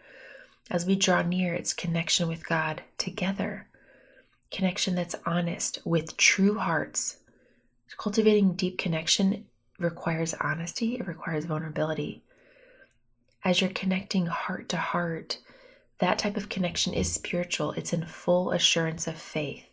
As 0.70 0.86
we 0.86 0.96
draw 0.96 1.22
near, 1.22 1.54
it's 1.54 1.74
connection 1.74 2.30
with 2.30 2.48
God 2.48 2.84
together, 2.98 3.68
connection 4.50 4.96
that's 4.96 5.16
honest 5.26 5.80
with 5.84 6.16
true 6.16 6.58
hearts. 6.58 7.18
Cultivating 7.98 8.54
deep 8.54 8.78
connection 8.78 9.46
requires 9.78 10.34
honesty, 10.36 10.96
it 10.96 11.06
requires 11.06 11.46
vulnerability. 11.46 12.24
As 13.44 13.60
you're 13.60 13.70
connecting 13.72 14.28
heart 14.28 14.70
to 14.70 14.78
heart, 14.78 15.38
that 16.00 16.18
type 16.18 16.38
of 16.38 16.50
connection 16.50 16.94
is 16.94 17.12
spiritual, 17.12 17.74
it's 17.74 17.94
in 17.94 18.06
full 18.06 18.52
assurance 18.52 19.06
of 19.06 19.18
faith. 19.18 19.66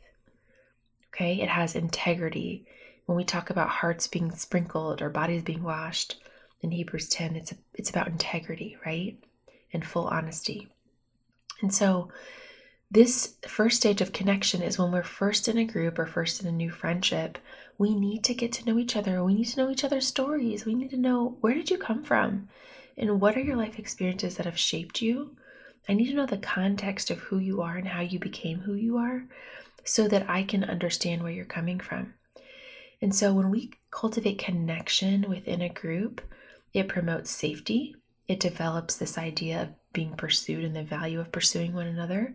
Okay, 1.14 1.40
it 1.40 1.48
has 1.48 1.76
integrity. 1.76 2.66
When 3.06 3.16
we 3.16 3.24
talk 3.24 3.48
about 3.48 3.68
hearts 3.68 4.08
being 4.08 4.32
sprinkled 4.32 5.00
or 5.00 5.08
bodies 5.08 5.42
being 5.42 5.62
washed 5.62 6.20
in 6.60 6.72
Hebrews 6.72 7.08
10, 7.08 7.36
it's, 7.36 7.52
a, 7.52 7.56
it's 7.74 7.90
about 7.90 8.08
integrity, 8.08 8.76
right? 8.84 9.16
And 9.72 9.86
full 9.86 10.06
honesty. 10.08 10.68
And 11.60 11.72
so 11.72 12.10
this 12.90 13.36
first 13.46 13.76
stage 13.76 14.00
of 14.00 14.12
connection 14.12 14.62
is 14.62 14.78
when 14.78 14.90
we're 14.90 15.02
first 15.02 15.46
in 15.46 15.56
a 15.58 15.64
group 15.64 15.98
or 15.98 16.06
first 16.06 16.42
in 16.42 16.48
a 16.48 16.52
new 16.52 16.70
friendship. 16.70 17.38
We 17.78 17.94
need 17.94 18.24
to 18.24 18.34
get 18.34 18.52
to 18.54 18.64
know 18.64 18.78
each 18.78 18.96
other. 18.96 19.22
We 19.22 19.34
need 19.34 19.46
to 19.46 19.60
know 19.60 19.70
each 19.70 19.84
other's 19.84 20.06
stories. 20.06 20.64
We 20.64 20.74
need 20.74 20.90
to 20.90 20.96
know 20.96 21.36
where 21.40 21.54
did 21.54 21.70
you 21.70 21.78
come 21.78 22.02
from? 22.02 22.48
And 22.96 23.20
what 23.20 23.36
are 23.36 23.40
your 23.40 23.56
life 23.56 23.78
experiences 23.78 24.36
that 24.36 24.46
have 24.46 24.58
shaped 24.58 25.00
you? 25.00 25.36
I 25.88 25.94
need 25.94 26.08
to 26.08 26.14
know 26.14 26.26
the 26.26 26.36
context 26.36 27.10
of 27.10 27.18
who 27.18 27.38
you 27.38 27.62
are 27.62 27.76
and 27.76 27.88
how 27.88 28.00
you 28.00 28.18
became 28.18 28.58
who 28.58 28.74
you 28.74 28.96
are 28.96 29.24
so 29.84 30.08
that 30.08 30.28
I 30.28 30.42
can 30.42 30.64
understand 30.64 31.22
where 31.22 31.32
you're 31.32 31.44
coming 31.44 31.80
from. 31.80 32.14
And 33.00 33.14
so 33.14 33.32
when 33.32 33.50
we 33.50 33.70
cultivate 33.90 34.38
connection 34.38 35.28
within 35.28 35.62
a 35.62 35.68
group, 35.68 36.20
it 36.74 36.88
promotes 36.88 37.30
safety. 37.30 37.94
It 38.28 38.40
develops 38.40 38.96
this 38.96 39.16
idea 39.16 39.62
of 39.62 39.68
being 39.92 40.14
pursued 40.14 40.64
and 40.64 40.74
the 40.74 40.82
value 40.82 41.20
of 41.20 41.32
pursuing 41.32 41.72
one 41.72 41.86
another. 41.86 42.34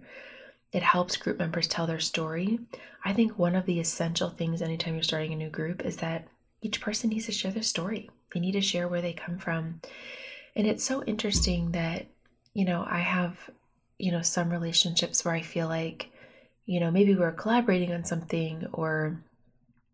It 0.72 0.84
helps 0.84 1.18
group 1.18 1.40
members 1.40 1.68
tell 1.68 1.88
their 1.88 2.00
story. 2.00 2.60
I 3.04 3.14
think 3.14 3.38
one 3.38 3.56
of 3.56 3.66
the 3.66 3.80
essential 3.80 4.30
things 4.30 4.62
anytime 4.62 4.96
you're 4.96 5.04
starting 5.04 5.32
a 5.32 5.38
new 5.38 5.50
group 5.50 5.86
is 5.86 5.98
that 5.98 6.28
each 6.62 6.82
person 6.82 7.12
needs 7.12 7.28
to 7.28 7.32
share 7.32 7.52
their 7.52 7.64
story. 7.64 8.10
They 8.34 8.40
need 8.40 8.54
to 8.54 8.62
share 8.62 8.88
where 8.88 9.02
they 9.02 9.14
come 9.14 9.38
from. 9.38 9.82
And 10.56 10.68
it's 10.68 10.84
so 10.84 11.04
interesting 11.04 11.72
that, 11.72 12.08
you 12.54 12.66
know, 12.66 12.86
I 12.90 13.00
have, 13.00 13.38
you 14.00 14.12
know, 14.12 14.22
some 14.22 14.50
relationships 14.50 15.24
where 15.24 15.34
I 15.34 15.42
feel 15.42 15.68
like, 15.68 16.10
you 16.66 16.80
know, 16.80 16.92
maybe 16.92 17.16
we're 17.16 17.32
collaborating 17.32 17.94
on 17.94 18.04
something 18.04 18.68
or, 18.74 19.22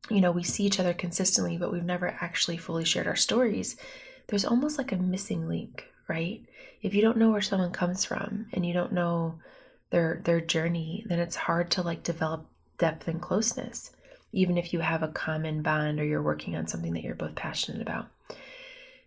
you 0.09 0.21
know, 0.21 0.31
we 0.31 0.43
see 0.43 0.63
each 0.63 0.79
other 0.79 0.93
consistently, 0.93 1.57
but 1.57 1.71
we've 1.71 1.83
never 1.83 2.17
actually 2.21 2.57
fully 2.57 2.85
shared 2.85 3.07
our 3.07 3.15
stories. 3.15 3.75
There's 4.27 4.45
almost 4.45 4.77
like 4.77 4.91
a 4.91 4.97
missing 4.97 5.47
link, 5.47 5.90
right? 6.07 6.41
If 6.81 6.93
you 6.93 7.01
don't 7.01 7.17
know 7.17 7.31
where 7.31 7.41
someone 7.41 7.71
comes 7.71 8.05
from 8.05 8.47
and 8.53 8.65
you 8.65 8.73
don't 8.73 8.93
know 8.93 9.39
their 9.91 10.21
their 10.23 10.41
journey, 10.41 11.05
then 11.07 11.19
it's 11.19 11.35
hard 11.35 11.71
to 11.71 11.81
like 11.81 12.03
develop 12.03 12.45
depth 12.77 13.07
and 13.07 13.21
closeness, 13.21 13.91
even 14.31 14.57
if 14.57 14.73
you 14.73 14.79
have 14.79 15.03
a 15.03 15.07
common 15.07 15.61
bond 15.61 15.99
or 15.99 16.05
you're 16.05 16.21
working 16.21 16.55
on 16.55 16.67
something 16.67 16.93
that 16.93 17.03
you're 17.03 17.15
both 17.15 17.35
passionate 17.35 17.81
about. 17.81 18.07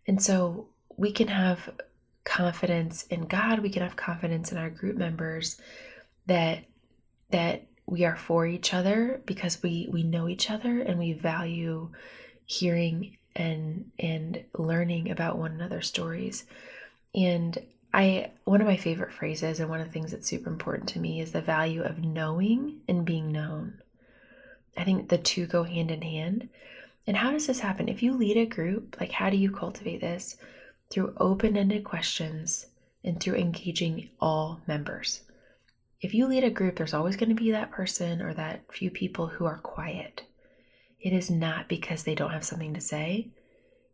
And 0.07 0.23
so 0.23 0.69
we 0.97 1.13
can 1.13 1.29
have 1.29 1.71
confidence 2.25 3.05
in 3.05 3.27
God, 3.27 3.61
we 3.61 3.71
can 3.71 3.83
have 3.83 3.97
confidence 3.97 4.53
in 4.53 4.59
our 4.59 4.71
group 4.71 4.97
members 4.97 5.61
that 6.27 6.65
that 7.31 7.67
we 7.87 8.05
are 8.05 8.17
for 8.17 8.47
each 8.47 8.73
other 8.73 9.21
because 9.27 9.63
we 9.63 9.89
we 9.91 10.03
know 10.03 10.29
each 10.29 10.51
other 10.51 10.81
and 10.81 10.99
we 10.99 11.13
value 11.13 11.91
hearing 12.47 13.17
and 13.37 13.91
and 13.99 14.45
learning 14.57 15.11
about 15.11 15.39
one 15.39 15.53
another's 15.53 15.89
stories. 15.89 16.45
And 17.15 17.59
I 17.93 18.31
one 18.45 18.61
of 18.61 18.67
my 18.67 18.77
favorite 18.77 19.13
phrases 19.13 19.61
and 19.61 19.71
one 19.71 19.81
of 19.81 19.87
the 19.87 19.93
things 19.93 20.11
that's 20.11 20.29
super 20.29 20.51
important 20.51 20.89
to 20.91 20.99
me 20.99 21.21
is 21.21 21.33
the 21.33 21.41
value 21.41 21.83
of 21.83 22.05
knowing 22.05 22.81
and 22.89 23.05
being 23.05 23.31
known. 23.31 23.81
I 24.77 24.85
think 24.85 25.09
the 25.09 25.19
two 25.19 25.47
go 25.47 25.63
hand 25.63 25.91
in 25.91 26.03
hand. 26.03 26.49
And 27.07 27.17
how 27.17 27.31
does 27.31 27.47
this 27.47 27.61
happen? 27.61 27.89
If 27.89 28.03
you 28.03 28.17
lead 28.17 28.37
a 28.37 28.47
group, 28.47 28.97
like 28.99 29.13
how 29.13 29.31
do 29.31 29.37
you 29.37 29.51
cultivate 29.51 30.01
this? 30.01 30.37
through 30.91 31.15
open 31.17 31.57
ended 31.57 31.85
questions 31.85 32.67
and 33.03 33.21
through 33.21 33.35
engaging 33.35 34.11
all 34.21 34.61
members. 34.67 35.23
If 36.01 36.15
you 36.15 36.27
lead 36.27 36.45
a 36.45 36.51
group, 36.51 36.77
there's 36.77 36.95
always 36.95 37.17
going 37.17 37.31
to 37.31 37.35
be 37.35 37.51
that 37.51 37.71
person 37.71 38.21
or 38.21 38.35
that 38.35 38.73
few 38.73 38.91
people 38.91 39.27
who 39.27 39.45
are 39.45 39.59
quiet. 39.59 40.23
It 41.01 41.13
is 41.13 41.31
not 41.31 41.69
because 41.69 42.05
they 42.05 42.15
don't 42.15 42.31
have 42.31 42.45
something 42.45 42.75
to 42.75 42.81
say. 42.81 43.29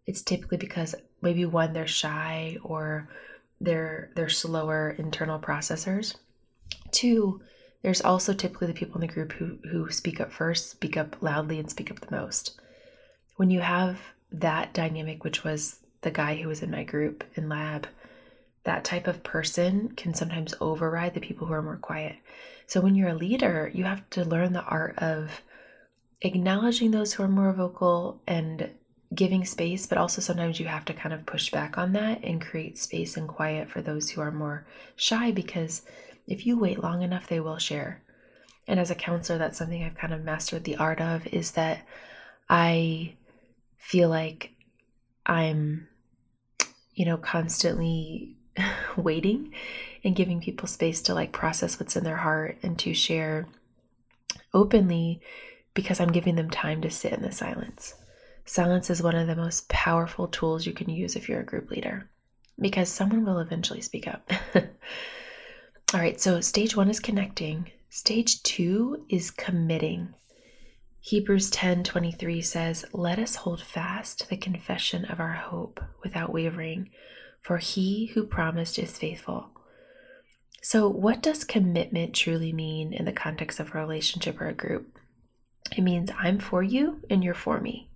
It's 0.07 0.23
typically 0.23 0.59
because 0.59 0.95
maybe 1.23 1.45
one, 1.45 1.73
they're 1.73 1.87
shy 1.87 2.57
or 2.63 3.09
they're 3.61 4.11
they're 4.15 4.29
slower 4.29 4.91
internal 4.99 5.39
processors. 5.39 6.17
Two, 6.91 7.43
there's 7.83 8.01
also 8.01 8.33
typically 8.33 8.67
the 8.67 8.75
people 8.75 9.01
in 9.01 9.07
the 9.07 9.13
group 9.13 9.33
who 9.33 9.59
who 9.71 9.91
speak 9.91 10.21
up 10.21 10.33
first, 10.33 10.71
speak 10.71 10.97
up 10.97 11.23
loudly, 11.23 11.59
and 11.59 11.71
speak 11.71 11.91
up 11.91 12.01
the 12.01 12.17
most. 12.17 12.59
When 13.37 13.51
you 13.51 13.61
have 13.61 13.99
that 14.33 14.73
dynamic, 14.73 15.25
which 15.25 15.45
was 15.45 15.81
the 16.03 16.11
guy 16.11 16.37
who 16.37 16.49
was 16.49 16.63
in 16.63 16.71
my 16.71 16.85
group 16.85 17.25
in 17.35 17.49
lab, 17.49 17.87
that 18.65 18.85
type 18.85 19.07
of 19.07 19.23
person 19.23 19.91
can 19.97 20.15
sometimes 20.15 20.55
override 20.61 21.15
the 21.15 21.21
people 21.21 21.47
who 21.47 21.55
are 21.55 21.63
more 21.63 21.77
quiet. 21.77 22.17
So 22.67 22.81
when 22.81 22.95
you're 22.95 23.09
a 23.09 23.15
leader, 23.15 23.71
you 23.75 23.85
have 23.85 24.09
to 24.11 24.25
learn 24.25 24.53
the 24.53 24.63
art 24.63 24.99
of 24.99 25.43
acknowledging 26.23 26.91
those 26.91 27.15
who 27.15 27.23
are 27.23 27.29
more 27.29 27.53
vocal 27.53 28.21
and 28.27 28.71
giving 29.15 29.45
space, 29.45 29.87
but 29.87 29.99
also 29.99 30.21
sometimes 30.21 30.61
you 30.61 30.67
have 30.67 30.85
to 30.85 30.93
kind 30.93 31.13
of 31.13 31.27
push 31.27 31.51
back 31.51 31.77
on 31.77 31.93
that 31.95 32.23
and 32.23 32.41
create 32.41 32.79
space 32.79 33.17
and 33.17 33.29
quiet 33.29 33.69
for 33.69 33.81
those 33.81 34.11
who 34.11 34.21
are 34.21 34.31
more 34.31 34.67
shy 34.95 35.33
because 35.33 35.83
if 36.27 36.47
you 36.47 36.59
wait 36.59 36.83
long 36.83 37.03
enough, 37.03 37.27
they 37.27 37.41
will 37.41 37.59
share. 37.59 38.03
And 38.69 38.79
as 38.79 38.91
a 38.91 38.95
counselor, 38.95 39.39
that's 39.39 39.59
something 39.59 39.83
I've 39.83 39.97
kind 39.97 40.15
of 40.15 40.23
mastered 40.23 40.65
the 40.65 40.77
art 40.77 41.01
of 41.01 41.27
is 41.27 41.53
that 41.53 41.85
I 42.49 43.15
feel 43.77 44.09
like 44.09 44.53
I'm 45.27 45.89
you 47.01 47.07
know, 47.07 47.17
constantly 47.17 48.37
waiting 48.97 49.55
and 50.05 50.15
giving 50.15 50.39
people 50.39 50.69
space 50.69 51.01
to 51.01 51.15
like 51.15 51.33
process 51.33 51.81
what's 51.81 51.97
in 51.97 52.05
their 52.05 52.19
heart 52.19 52.59
and 52.63 52.79
to 52.79 52.93
share 52.93 53.47
openly 54.53 55.19
because 55.73 55.99
I'm 55.99 56.13
giving 56.13 56.35
them 56.35 56.51
time 56.51 56.83
to 56.83 56.91
sit 56.91 57.15
in 57.15 57.23
the 57.23 57.33
silence. 57.33 57.95
Silence 58.51 58.91
is 58.91 59.01
one 59.01 59.15
of 59.15 59.29
the 59.29 59.37
most 59.37 59.69
powerful 59.69 60.27
tools 60.27 60.67
you 60.67 60.73
can 60.73 60.91
use 60.91 61.15
if 61.15 61.29
you're 61.29 61.39
a 61.39 61.45
group 61.45 61.71
leader 61.71 62.11
because 62.59 62.89
someone 62.89 63.25
will 63.25 63.39
eventually 63.39 63.81
speak 63.81 64.09
up. 64.09 64.29
All 65.95 66.01
right, 66.01 66.21
so 66.21 66.41
stage 66.41 66.75
one 66.75 66.91
is 66.91 66.99
connecting. 66.99 67.71
Stage 67.91 68.43
two 68.43 69.07
is 69.09 69.31
committing. 69.31 70.15
Hebrews 70.99 71.49
10:23 71.53 72.43
says, 72.43 72.85
"Let 72.93 73.21
us 73.21 73.37
hold 73.37 73.63
fast 73.63 74.29
the 74.29 74.37
confession 74.37 75.05
of 75.05 75.21
our 75.21 75.35
hope 75.35 75.79
without 76.03 76.33
wavering, 76.33 76.91
for 77.41 77.59
he 77.59 78.07
who 78.15 78.25
promised 78.27 78.81
is 78.81 78.99
faithful." 78.99 79.51
So, 80.61 80.89
what 80.89 81.23
does 81.23 81.45
commitment 81.45 82.17
truly 82.17 82.53
mean 82.53 82.93
in 82.93 83.05
the 83.05 83.13
context 83.13 83.61
of 83.61 83.73
a 83.73 83.79
relationship 83.79 84.41
or 84.41 84.49
a 84.49 84.53
group? 84.53 84.99
It 85.77 85.83
means 85.83 86.11
I'm 86.19 86.41
for 86.41 86.65
you 86.65 87.01
and 87.09 87.23
you're 87.23 87.33
for 87.33 87.61
me. 87.61 87.90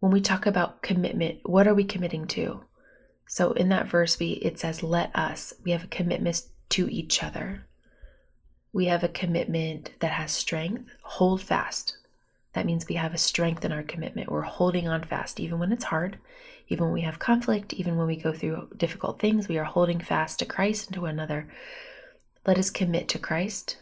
When 0.00 0.12
we 0.12 0.20
talk 0.20 0.46
about 0.46 0.82
commitment, 0.82 1.40
what 1.44 1.66
are 1.66 1.74
we 1.74 1.84
committing 1.84 2.26
to? 2.28 2.64
So 3.26 3.52
in 3.52 3.68
that 3.68 3.86
verse 3.86 4.18
we 4.18 4.32
it 4.32 4.58
says 4.58 4.82
let 4.82 5.14
us. 5.14 5.54
We 5.64 5.70
have 5.70 5.84
a 5.84 5.88
commitment 5.88 6.42
to 6.70 6.90
each 6.90 7.22
other 7.22 7.66
we 8.72 8.86
have 8.86 9.02
a 9.02 9.08
commitment 9.08 9.90
that 10.00 10.12
has 10.12 10.32
strength, 10.32 10.90
hold 11.02 11.42
fast. 11.42 11.96
That 12.52 12.66
means 12.66 12.86
we 12.88 12.96
have 12.96 13.14
a 13.14 13.18
strength 13.18 13.64
in 13.64 13.72
our 13.72 13.82
commitment. 13.82 14.30
We're 14.30 14.42
holding 14.42 14.88
on 14.88 15.02
fast, 15.04 15.40
even 15.40 15.58
when 15.58 15.72
it's 15.72 15.84
hard, 15.84 16.18
even 16.68 16.86
when 16.86 16.94
we 16.94 17.00
have 17.02 17.18
conflict, 17.18 17.72
even 17.72 17.96
when 17.96 18.06
we 18.06 18.16
go 18.16 18.32
through 18.32 18.68
difficult 18.76 19.20
things, 19.20 19.48
we 19.48 19.58
are 19.58 19.64
holding 19.64 20.00
fast 20.00 20.38
to 20.38 20.44
Christ 20.44 20.86
and 20.86 20.94
to 20.94 21.06
another. 21.06 21.48
Let 22.46 22.58
us 22.58 22.70
commit 22.70 23.08
to 23.08 23.18
Christ. 23.18 23.78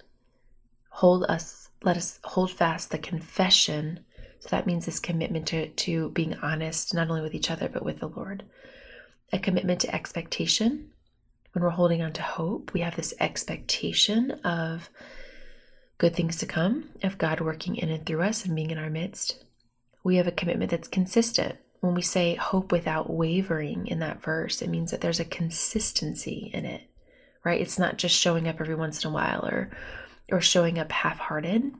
Hold 0.90 1.24
us, 1.24 1.68
let 1.82 1.96
us 1.96 2.18
hold 2.24 2.50
fast 2.50 2.90
the 2.90 2.98
confession. 2.98 4.00
So 4.40 4.48
that 4.50 4.66
means 4.66 4.86
this 4.86 5.00
commitment 5.00 5.46
to, 5.48 5.68
to 5.68 6.10
being 6.10 6.34
honest, 6.42 6.94
not 6.94 7.08
only 7.08 7.22
with 7.22 7.34
each 7.34 7.50
other, 7.50 7.68
but 7.68 7.84
with 7.84 8.00
the 8.00 8.08
Lord. 8.08 8.44
A 9.32 9.38
commitment 9.38 9.80
to 9.80 9.94
expectation, 9.94 10.90
when 11.52 11.62
we're 11.64 11.70
holding 11.70 12.02
on 12.02 12.12
to 12.14 12.22
hope, 12.22 12.72
we 12.72 12.80
have 12.80 12.96
this 12.96 13.14
expectation 13.20 14.30
of 14.44 14.90
good 15.98 16.14
things 16.14 16.36
to 16.36 16.46
come, 16.46 16.90
of 17.02 17.18
God 17.18 17.40
working 17.40 17.76
in 17.76 17.90
and 17.90 18.06
through 18.06 18.22
us 18.22 18.44
and 18.44 18.54
being 18.54 18.70
in 18.70 18.78
our 18.78 18.90
midst. 18.90 19.44
We 20.04 20.16
have 20.16 20.28
a 20.28 20.32
commitment 20.32 20.70
that's 20.70 20.88
consistent. 20.88 21.56
When 21.80 21.94
we 21.94 22.02
say 22.02 22.34
hope 22.36 22.72
without 22.72 23.10
wavering 23.10 23.86
in 23.86 23.98
that 23.98 24.22
verse, 24.22 24.62
it 24.62 24.70
means 24.70 24.90
that 24.90 25.00
there's 25.00 25.20
a 25.20 25.24
consistency 25.24 26.50
in 26.54 26.64
it, 26.64 26.82
right? 27.44 27.60
It's 27.60 27.78
not 27.78 27.98
just 27.98 28.14
showing 28.14 28.48
up 28.48 28.60
every 28.60 28.74
once 28.74 29.04
in 29.04 29.10
a 29.10 29.14
while 29.14 29.44
or 29.44 29.70
or 30.30 30.40
showing 30.40 30.78
up 30.78 30.92
half-hearted, 30.92 31.72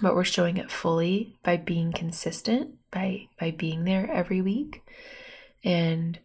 but 0.00 0.14
we're 0.14 0.24
showing 0.24 0.56
it 0.56 0.70
fully 0.70 1.36
by 1.42 1.56
being 1.56 1.92
consistent, 1.92 2.74
by 2.90 3.28
by 3.38 3.50
being 3.50 3.84
there 3.84 4.10
every 4.10 4.40
week. 4.40 4.82
And 5.62 6.18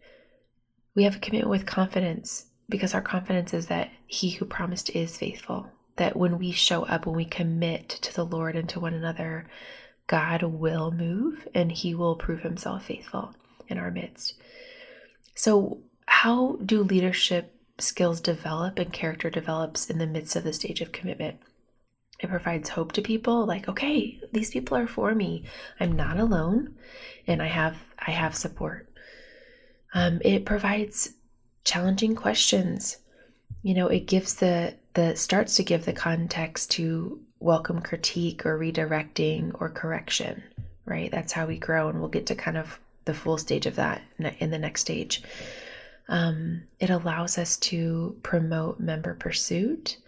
we 0.94 1.04
have 1.04 1.16
a 1.16 1.20
commitment 1.20 1.50
with 1.50 1.66
confidence 1.66 2.46
because 2.68 2.94
our 2.94 3.02
confidence 3.02 3.52
is 3.54 3.66
that 3.66 3.90
He 4.06 4.30
who 4.30 4.44
promised 4.44 4.90
is 4.90 5.16
faithful. 5.16 5.68
That 5.96 6.16
when 6.16 6.38
we 6.38 6.52
show 6.52 6.84
up, 6.84 7.06
when 7.06 7.16
we 7.16 7.24
commit 7.24 7.88
to 7.88 8.14
the 8.14 8.24
Lord 8.24 8.56
and 8.56 8.68
to 8.70 8.80
one 8.80 8.94
another, 8.94 9.46
God 10.06 10.42
will 10.42 10.90
move 10.90 11.46
and 11.54 11.70
He 11.70 11.94
will 11.94 12.16
prove 12.16 12.40
Himself 12.40 12.86
faithful 12.86 13.34
in 13.68 13.78
our 13.78 13.90
midst. 13.90 14.34
So, 15.34 15.78
how 16.06 16.58
do 16.64 16.82
leadership 16.82 17.54
skills 17.78 18.20
develop 18.20 18.78
and 18.78 18.92
character 18.92 19.30
develops 19.30 19.88
in 19.88 19.98
the 19.98 20.06
midst 20.06 20.36
of 20.36 20.44
the 20.44 20.52
stage 20.52 20.80
of 20.80 20.92
commitment? 20.92 21.38
It 22.22 22.28
provides 22.28 22.68
hope 22.68 22.92
to 22.92 23.02
people 23.02 23.46
like, 23.46 23.68
okay, 23.68 24.20
these 24.32 24.50
people 24.50 24.76
are 24.76 24.86
for 24.86 25.14
me. 25.14 25.44
I'm 25.78 25.92
not 25.92 26.18
alone 26.18 26.74
and 27.26 27.42
I 27.42 27.46
have 27.46 27.76
I 27.98 28.10
have 28.10 28.34
support. 28.36 28.88
Um, 29.94 30.20
it 30.24 30.44
provides 30.44 31.14
challenging 31.64 32.14
questions. 32.14 32.98
you 33.62 33.74
know, 33.74 33.88
it 33.88 34.06
gives 34.06 34.34
the 34.34 34.74
the 34.94 35.14
starts 35.16 35.56
to 35.56 35.62
give 35.62 35.84
the 35.84 35.92
context 35.92 36.70
to 36.72 37.20
welcome 37.38 37.80
critique 37.80 38.44
or 38.44 38.58
redirecting 38.58 39.52
or 39.60 39.70
correction, 39.70 40.42
right? 40.84 41.10
That's 41.10 41.32
how 41.32 41.46
we 41.46 41.58
grow, 41.58 41.88
and 41.88 42.00
we'll 42.00 42.08
get 42.08 42.26
to 42.26 42.34
kind 42.34 42.56
of 42.56 42.78
the 43.04 43.14
full 43.14 43.38
stage 43.38 43.66
of 43.66 43.76
that 43.76 44.02
in 44.38 44.50
the 44.50 44.58
next 44.58 44.82
stage. 44.82 45.22
Um, 46.08 46.64
it 46.80 46.90
allows 46.90 47.38
us 47.38 47.56
to 47.58 48.16
promote 48.22 48.80
member 48.80 49.14
pursuit 49.14 49.98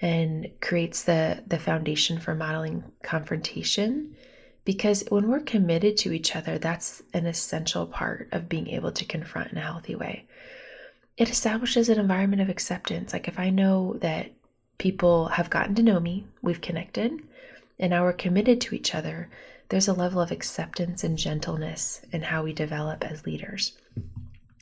and 0.00 0.50
creates 0.60 1.02
the 1.02 1.42
the 1.46 1.58
foundation 1.58 2.18
for 2.18 2.34
modeling 2.34 2.84
confrontation. 3.02 4.16
Because 4.64 5.04
when 5.10 5.28
we're 5.28 5.40
committed 5.40 5.96
to 5.98 6.12
each 6.12 6.34
other 6.34 6.58
that's 6.58 7.02
an 7.12 7.26
essential 7.26 7.86
part 7.86 8.28
of 8.32 8.48
being 8.48 8.68
able 8.68 8.92
to 8.92 9.04
confront 9.04 9.52
in 9.52 9.58
a 9.58 9.62
healthy 9.62 9.94
way. 9.94 10.26
It 11.16 11.30
establishes 11.30 11.88
an 11.88 12.00
environment 12.00 12.42
of 12.42 12.48
acceptance. 12.48 13.12
Like 13.12 13.28
if 13.28 13.38
i 13.38 13.50
know 13.50 13.94
that 14.00 14.32
people 14.78 15.28
have 15.28 15.50
gotten 15.50 15.74
to 15.76 15.82
know 15.82 16.00
me 16.00 16.26
we've 16.42 16.60
connected 16.60 17.22
and 17.78 17.90
now 17.90 18.02
we're 18.02 18.12
committed 18.12 18.60
to 18.60 18.74
each 18.74 18.92
other 18.94 19.28
there's 19.68 19.88
a 19.88 19.92
level 19.92 20.20
of 20.20 20.30
acceptance 20.30 21.04
and 21.04 21.18
gentleness 21.18 22.02
in 22.12 22.22
how 22.22 22.42
we 22.42 22.52
develop 22.52 23.04
as 23.04 23.26
leaders. 23.26 23.72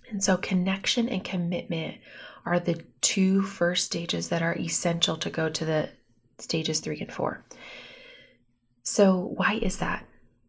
And 0.09 0.23
so 0.23 0.37
connection 0.37 1.09
and 1.09 1.25
commitment 1.25 1.97
are 2.45 2.59
the 2.59 2.83
two 3.01 3.43
first 3.43 3.87
stages 3.87 4.29
that 4.29 4.43
are 4.43 4.57
essential 4.57 5.17
to 5.17 5.31
go 5.31 5.49
to 5.49 5.65
the 5.65 5.91
stages 6.39 6.81
three 6.81 7.01
and 7.01 7.13
four. 7.13 7.45
So, 8.83 9.33
why 9.37 9.55
is 9.55 9.79
that? 9.79 10.07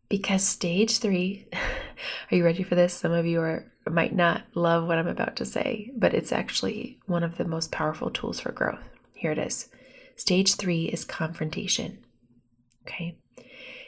Because 0.10 0.44
stage 0.44 1.00
three, 1.00 1.48
are 2.32 2.36
you 2.36 2.44
ready 2.44 2.64
for 2.64 2.76
this? 2.76 2.94
Some 2.94 3.12
of 3.12 3.26
you 3.26 3.42
are 3.42 3.72
might 3.90 4.16
not 4.16 4.44
love 4.56 4.88
what 4.88 4.98
I'm 4.98 5.08
about 5.08 5.36
to 5.38 5.46
say, 5.46 5.92
but 5.96 6.14
it's 6.14 6.32
actually 6.32 7.00
one 7.06 7.24
of 7.24 7.38
the 7.38 7.46
most 7.46 7.72
powerful 7.72 8.10
tools 8.10 8.40
for 8.40 8.52
growth. 8.52 8.90
Here 9.14 9.32
it 9.32 9.38
is. 9.38 9.68
Stage 10.16 10.56
three 10.56 10.86
is 10.86 11.04
confrontation. 11.04 12.00
Okay. 12.84 13.18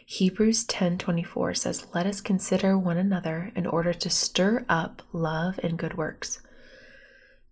Hebrews 0.05 0.65
10:24 0.65 1.55
says, 1.55 1.87
"Let 1.93 2.05
us 2.05 2.21
consider 2.21 2.77
one 2.77 2.97
another 2.97 3.51
in 3.55 3.65
order 3.65 3.93
to 3.93 4.09
stir 4.09 4.65
up 4.69 5.01
love 5.11 5.59
and 5.63 5.79
good 5.79 5.97
works." 5.97 6.41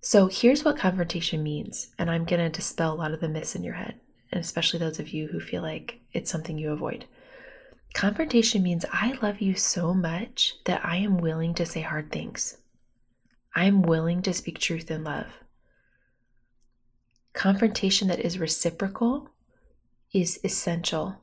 So 0.05 0.27
here's 0.27 0.65
what 0.65 0.77
confrontation 0.77 1.41
means, 1.41 1.93
and 1.97 2.11
I'm 2.11 2.25
going 2.25 2.41
to 2.41 2.49
dispel 2.49 2.91
a 2.91 2.95
lot 2.95 3.13
of 3.13 3.21
the 3.21 3.29
myths 3.29 3.55
in 3.55 3.63
your 3.63 3.75
head, 3.75 4.01
and 4.33 4.41
especially 4.41 4.79
those 4.79 4.99
of 4.99 5.13
you 5.13 5.29
who 5.29 5.39
feel 5.39 5.61
like 5.61 6.01
it's 6.11 6.29
something 6.29 6.57
you 6.57 6.73
avoid. 6.73 7.05
Confrontation 7.93 8.61
means 8.61 8.83
I 8.91 9.17
love 9.21 9.39
you 9.39 9.55
so 9.55 9.93
much 9.93 10.55
that 10.65 10.83
I 10.83 10.97
am 10.97 11.19
willing 11.19 11.53
to 11.53 11.65
say 11.65 11.79
hard 11.79 12.11
things. 12.11 12.57
I 13.55 13.63
am 13.63 13.81
willing 13.81 14.21
to 14.23 14.33
speak 14.33 14.59
truth 14.59 14.91
in 14.91 15.05
love. 15.05 15.27
Confrontation 17.31 18.09
that 18.09 18.19
is 18.19 18.37
reciprocal 18.37 19.29
is 20.11 20.37
essential. 20.43 21.21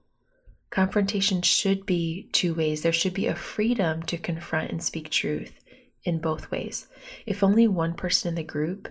Confrontation 0.70 1.42
should 1.42 1.84
be 1.84 2.30
two 2.32 2.54
ways. 2.54 2.80
There 2.80 2.94
should 2.94 3.12
be 3.12 3.26
a 3.26 3.36
freedom 3.36 4.02
to 4.04 4.16
confront 4.16 4.70
and 4.70 4.82
speak 4.82 5.10
truth 5.10 5.60
in 6.04 6.18
both 6.18 6.50
ways. 6.50 6.86
If 7.26 7.42
only 7.42 7.68
one 7.68 7.94
person 7.94 8.28
in 8.28 8.34
the 8.34 8.42
group 8.42 8.88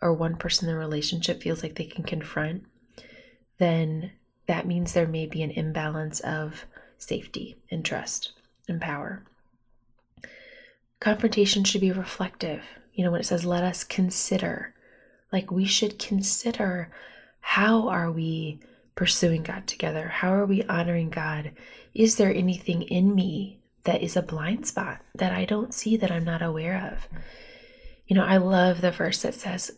or 0.00 0.12
one 0.12 0.36
person 0.36 0.68
in 0.68 0.74
the 0.74 0.78
relationship 0.78 1.42
feels 1.42 1.62
like 1.62 1.74
they 1.74 1.84
can 1.84 2.04
confront, 2.04 2.64
then 3.58 4.12
that 4.46 4.66
means 4.66 4.92
there 4.92 5.06
may 5.06 5.26
be 5.26 5.42
an 5.42 5.50
imbalance 5.50 6.20
of 6.20 6.64
safety 6.98 7.58
and 7.70 7.84
trust 7.84 8.32
and 8.68 8.80
power. 8.80 9.24
Confrontation 10.98 11.64
should 11.64 11.80
be 11.80 11.92
reflective. 11.92 12.62
You 12.92 13.04
know, 13.04 13.10
when 13.10 13.20
it 13.20 13.26
says, 13.26 13.44
let 13.44 13.64
us 13.64 13.84
consider, 13.84 14.74
like 15.32 15.50
we 15.50 15.64
should 15.64 15.98
consider 15.98 16.90
how 17.40 17.88
are 17.88 18.10
we 18.10 18.60
pursuing 18.94 19.42
God 19.42 19.66
together? 19.66 20.08
How 20.08 20.34
are 20.34 20.46
we 20.46 20.62
honoring 20.64 21.10
God? 21.10 21.52
Is 21.94 22.16
there 22.16 22.34
anything 22.34 22.82
in 22.82 23.14
me 23.14 23.59
that 23.84 24.02
is 24.02 24.16
a 24.16 24.22
blind 24.22 24.66
spot 24.66 25.00
that 25.14 25.32
I 25.32 25.44
don't 25.44 25.74
see 25.74 25.96
that 25.96 26.10
I'm 26.10 26.24
not 26.24 26.42
aware 26.42 26.92
of. 26.92 27.08
You 28.06 28.16
know, 28.16 28.24
I 28.24 28.36
love 28.38 28.80
the 28.80 28.90
verse 28.90 29.22
that 29.22 29.34
says, 29.34 29.70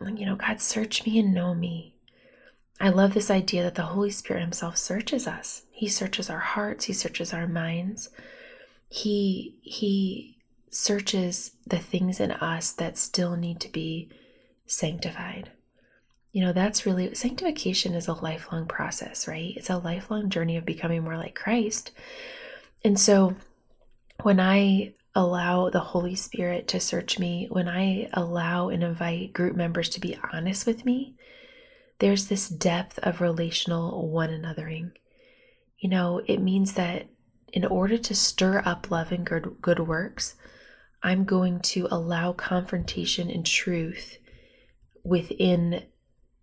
you 0.00 0.26
know, 0.26 0.36
God, 0.36 0.60
search 0.60 1.04
me 1.06 1.18
and 1.18 1.34
know 1.34 1.54
me. 1.54 1.94
I 2.80 2.90
love 2.90 3.14
this 3.14 3.30
idea 3.30 3.62
that 3.62 3.74
the 3.74 3.82
Holy 3.82 4.10
Spirit 4.10 4.42
Himself 4.42 4.76
searches 4.76 5.26
us. 5.26 5.62
He 5.70 5.88
searches 5.88 6.28
our 6.28 6.40
hearts, 6.40 6.86
He 6.86 6.92
searches 6.92 7.32
our 7.32 7.46
minds. 7.46 8.10
He 8.88 9.56
He 9.62 10.38
searches 10.70 11.52
the 11.66 11.78
things 11.78 12.20
in 12.20 12.32
us 12.32 12.72
that 12.72 12.98
still 12.98 13.36
need 13.36 13.60
to 13.60 13.72
be 13.72 14.10
sanctified. 14.66 15.50
You 16.32 16.42
know, 16.42 16.52
that's 16.52 16.84
really 16.84 17.14
sanctification 17.14 17.94
is 17.94 18.08
a 18.08 18.12
lifelong 18.12 18.66
process, 18.66 19.26
right? 19.26 19.54
It's 19.56 19.70
a 19.70 19.78
lifelong 19.78 20.28
journey 20.28 20.58
of 20.58 20.66
becoming 20.66 21.02
more 21.02 21.16
like 21.16 21.34
Christ. 21.34 21.92
And 22.84 22.98
so 22.98 23.36
when 24.22 24.40
I 24.40 24.94
allow 25.14 25.70
the 25.70 25.80
Holy 25.80 26.14
Spirit 26.14 26.68
to 26.68 26.80
search 26.80 27.18
me, 27.18 27.48
when 27.50 27.68
I 27.68 28.08
allow 28.12 28.68
and 28.68 28.82
invite 28.84 29.32
group 29.32 29.56
members 29.56 29.88
to 29.90 30.00
be 30.00 30.18
honest 30.32 30.66
with 30.66 30.84
me, 30.84 31.16
there's 31.98 32.26
this 32.26 32.48
depth 32.48 32.98
of 32.98 33.20
relational 33.20 34.08
one 34.10 34.28
anothering. 34.28 34.92
You 35.78 35.88
know, 35.88 36.22
it 36.26 36.40
means 36.40 36.74
that 36.74 37.08
in 37.52 37.64
order 37.64 37.96
to 37.96 38.14
stir 38.14 38.62
up 38.64 38.90
love 38.90 39.12
and 39.12 39.24
good, 39.24 39.56
good 39.62 39.80
works, 39.80 40.34
I'm 41.02 41.24
going 41.24 41.60
to 41.60 41.88
allow 41.90 42.32
confrontation 42.32 43.30
and 43.30 43.46
truth 43.46 44.18
within 45.04 45.84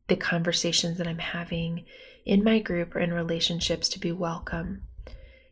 the 0.08 0.16
conversations 0.16 0.98
that 0.98 1.08
I'm 1.08 1.20
having 1.20 1.86
in 2.26 2.44
my 2.44 2.60
group 2.60 2.96
or 2.96 3.00
in 3.00 3.14
relationships 3.14 3.90
to 3.90 4.00
be 4.00 4.12
welcome. 4.12 4.84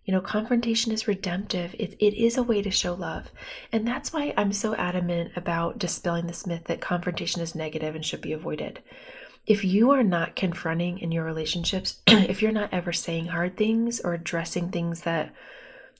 You 0.05 0.13
know, 0.13 0.21
confrontation 0.21 0.91
is 0.91 1.07
redemptive. 1.07 1.75
It, 1.77 1.95
it 1.99 2.19
is 2.19 2.37
a 2.37 2.43
way 2.43 2.61
to 2.61 2.71
show 2.71 2.93
love. 2.93 3.31
And 3.71 3.87
that's 3.87 4.11
why 4.11 4.33
I'm 4.35 4.51
so 4.51 4.75
adamant 4.75 5.33
about 5.35 5.77
dispelling 5.77 6.27
this 6.27 6.47
myth 6.47 6.63
that 6.65 6.81
confrontation 6.81 7.41
is 7.41 7.53
negative 7.53 7.95
and 7.95 8.03
should 8.03 8.21
be 8.21 8.33
avoided. 8.33 8.81
If 9.45 9.63
you 9.63 9.91
are 9.91 10.03
not 10.03 10.35
confronting 10.35 10.99
in 10.99 11.11
your 11.11 11.23
relationships, 11.23 12.01
if 12.07 12.41
you're 12.41 12.51
not 12.51 12.73
ever 12.73 12.91
saying 12.91 13.27
hard 13.27 13.57
things 13.57 13.99
or 13.99 14.13
addressing 14.13 14.69
things 14.69 15.01
that 15.01 15.33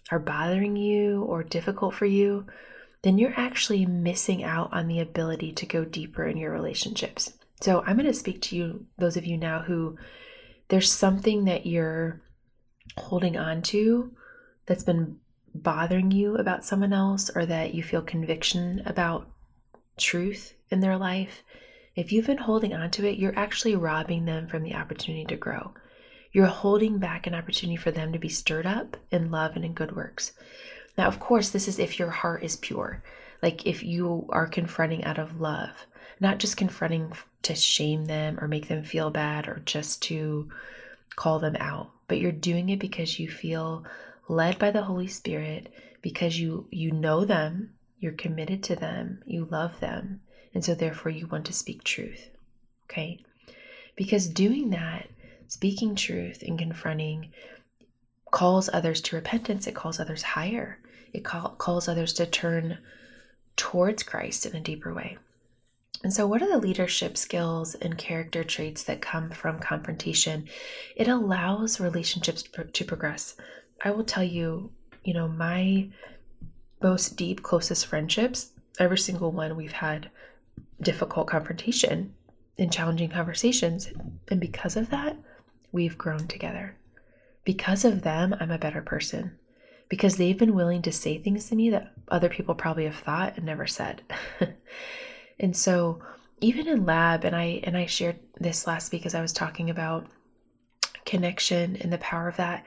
are 0.09 0.19
bothering 0.19 0.75
you 0.75 1.23
or 1.23 1.43
difficult 1.43 1.93
for 1.93 2.05
you, 2.05 2.45
then 3.03 3.17
you're 3.17 3.39
actually 3.39 3.85
missing 3.85 4.43
out 4.43 4.71
on 4.73 4.87
the 4.87 4.99
ability 4.99 5.51
to 5.53 5.65
go 5.65 5.85
deeper 5.85 6.25
in 6.25 6.37
your 6.37 6.51
relationships. 6.51 7.33
So 7.61 7.81
I'm 7.81 7.97
going 7.97 8.07
to 8.07 8.13
speak 8.13 8.41
to 8.43 8.55
you, 8.55 8.85
those 8.97 9.17
of 9.17 9.25
you 9.25 9.37
now 9.37 9.61
who 9.61 9.97
there's 10.69 10.91
something 10.91 11.45
that 11.45 11.65
you're 11.65 12.21
holding 12.97 13.37
on 13.37 13.61
to 13.63 14.11
that's 14.65 14.83
been 14.83 15.17
bothering 15.53 16.11
you 16.11 16.37
about 16.37 16.65
someone 16.65 16.93
else 16.93 17.29
or 17.35 17.45
that 17.45 17.73
you 17.73 17.83
feel 17.83 18.01
conviction 18.01 18.81
about 18.85 19.29
truth 19.97 20.53
in 20.69 20.79
their 20.79 20.97
life, 20.97 21.43
if 21.95 22.11
you've 22.11 22.27
been 22.27 22.37
holding 22.37 22.73
on 22.73 22.89
to 22.91 23.05
it, 23.05 23.17
you're 23.17 23.37
actually 23.37 23.75
robbing 23.75 24.25
them 24.25 24.47
from 24.47 24.63
the 24.63 24.75
opportunity 24.75 25.25
to 25.25 25.35
grow. 25.35 25.73
You're 26.31 26.45
holding 26.47 26.97
back 26.97 27.27
an 27.27 27.35
opportunity 27.35 27.75
for 27.75 27.91
them 27.91 28.13
to 28.13 28.19
be 28.19 28.29
stirred 28.29 28.65
up 28.65 28.95
in 29.11 29.31
love 29.31 29.55
and 29.55 29.65
in 29.65 29.73
good 29.73 29.95
works. 29.95 30.31
Now, 30.97 31.07
of 31.07 31.19
course, 31.19 31.49
this 31.49 31.67
is 31.67 31.79
if 31.79 31.99
your 31.99 32.09
heart 32.09 32.43
is 32.43 32.55
pure. 32.55 33.03
Like 33.41 33.65
if 33.65 33.83
you 33.83 34.27
are 34.29 34.47
confronting 34.47 35.03
out 35.03 35.17
of 35.19 35.41
love, 35.41 35.85
not 36.19 36.37
just 36.37 36.55
confronting 36.55 37.11
to 37.41 37.55
shame 37.55 38.05
them 38.05 38.39
or 38.39 38.47
make 38.47 38.67
them 38.67 38.83
feel 38.83 39.09
bad 39.09 39.47
or 39.47 39.61
just 39.65 40.01
to 40.03 40.49
call 41.15 41.39
them 41.39 41.57
out, 41.59 41.91
but 42.11 42.19
you're 42.19 42.33
doing 42.33 42.67
it 42.67 42.77
because 42.77 43.19
you 43.19 43.29
feel 43.29 43.85
led 44.27 44.59
by 44.59 44.69
the 44.69 44.81
Holy 44.81 45.07
Spirit 45.07 45.71
because 46.01 46.37
you 46.37 46.67
you 46.69 46.91
know 46.91 47.23
them, 47.23 47.73
you're 47.99 48.11
committed 48.11 48.61
to 48.61 48.75
them, 48.75 49.23
you 49.25 49.47
love 49.49 49.79
them, 49.79 50.19
and 50.53 50.65
so 50.65 50.75
therefore 50.75 51.09
you 51.09 51.25
want 51.27 51.45
to 51.45 51.53
speak 51.53 51.85
truth. 51.85 52.29
Okay? 52.83 53.23
Because 53.95 54.27
doing 54.27 54.71
that, 54.71 55.07
speaking 55.47 55.95
truth 55.95 56.43
and 56.45 56.59
confronting 56.59 57.31
calls 58.29 58.69
others 58.73 58.99
to 58.99 59.15
repentance, 59.15 59.65
it 59.65 59.73
calls 59.73 59.97
others 59.97 60.21
higher. 60.21 60.79
It 61.13 61.23
call, 61.23 61.51
calls 61.51 61.87
others 61.87 62.11
to 62.15 62.25
turn 62.25 62.79
towards 63.55 64.03
Christ 64.03 64.45
in 64.45 64.53
a 64.53 64.59
deeper 64.59 64.93
way. 64.93 65.17
And 66.03 66.13
so, 66.13 66.25
what 66.25 66.41
are 66.41 66.49
the 66.49 66.57
leadership 66.57 67.15
skills 67.15 67.75
and 67.75 67.97
character 67.97 68.43
traits 68.43 68.83
that 68.83 69.01
come 69.01 69.29
from 69.29 69.59
confrontation? 69.59 70.47
It 70.95 71.07
allows 71.07 71.79
relationships 71.79 72.43
to 72.73 72.85
progress. 72.85 73.35
I 73.83 73.91
will 73.91 74.03
tell 74.03 74.23
you, 74.23 74.71
you 75.03 75.13
know, 75.13 75.27
my 75.27 75.89
most 76.81 77.15
deep, 77.15 77.43
closest 77.43 77.85
friendships, 77.85 78.51
every 78.79 78.97
single 78.97 79.31
one, 79.31 79.55
we've 79.55 79.71
had 79.71 80.09
difficult 80.81 81.27
confrontation 81.27 82.13
and 82.57 82.73
challenging 82.73 83.09
conversations. 83.09 83.89
And 84.29 84.39
because 84.39 84.75
of 84.75 84.89
that, 84.89 85.17
we've 85.71 85.97
grown 85.97 86.27
together. 86.27 86.77
Because 87.43 87.85
of 87.85 88.01
them, 88.01 88.35
I'm 88.39 88.51
a 88.51 88.57
better 88.57 88.81
person. 88.81 89.37
Because 89.89 90.17
they've 90.17 90.37
been 90.37 90.55
willing 90.55 90.81
to 90.83 90.91
say 90.91 91.17
things 91.17 91.49
to 91.49 91.55
me 91.55 91.69
that 91.69 91.91
other 92.07 92.29
people 92.29 92.55
probably 92.55 92.85
have 92.85 92.95
thought 92.95 93.35
and 93.37 93.45
never 93.45 93.67
said. 93.67 94.01
And 95.41 95.57
so 95.57 95.99
even 96.39 96.67
in 96.67 96.85
lab, 96.85 97.25
and 97.25 97.35
I 97.35 97.59
and 97.63 97.75
I 97.75 97.85
shared 97.87 98.19
this 98.39 98.65
last 98.65 98.91
week 98.91 99.05
as 99.05 99.13
I 99.13 99.21
was 99.21 99.33
talking 99.33 99.69
about 99.69 100.07
connection 101.05 101.75
and 101.81 101.91
the 101.91 101.97
power 101.97 102.29
of 102.29 102.37
that. 102.37 102.65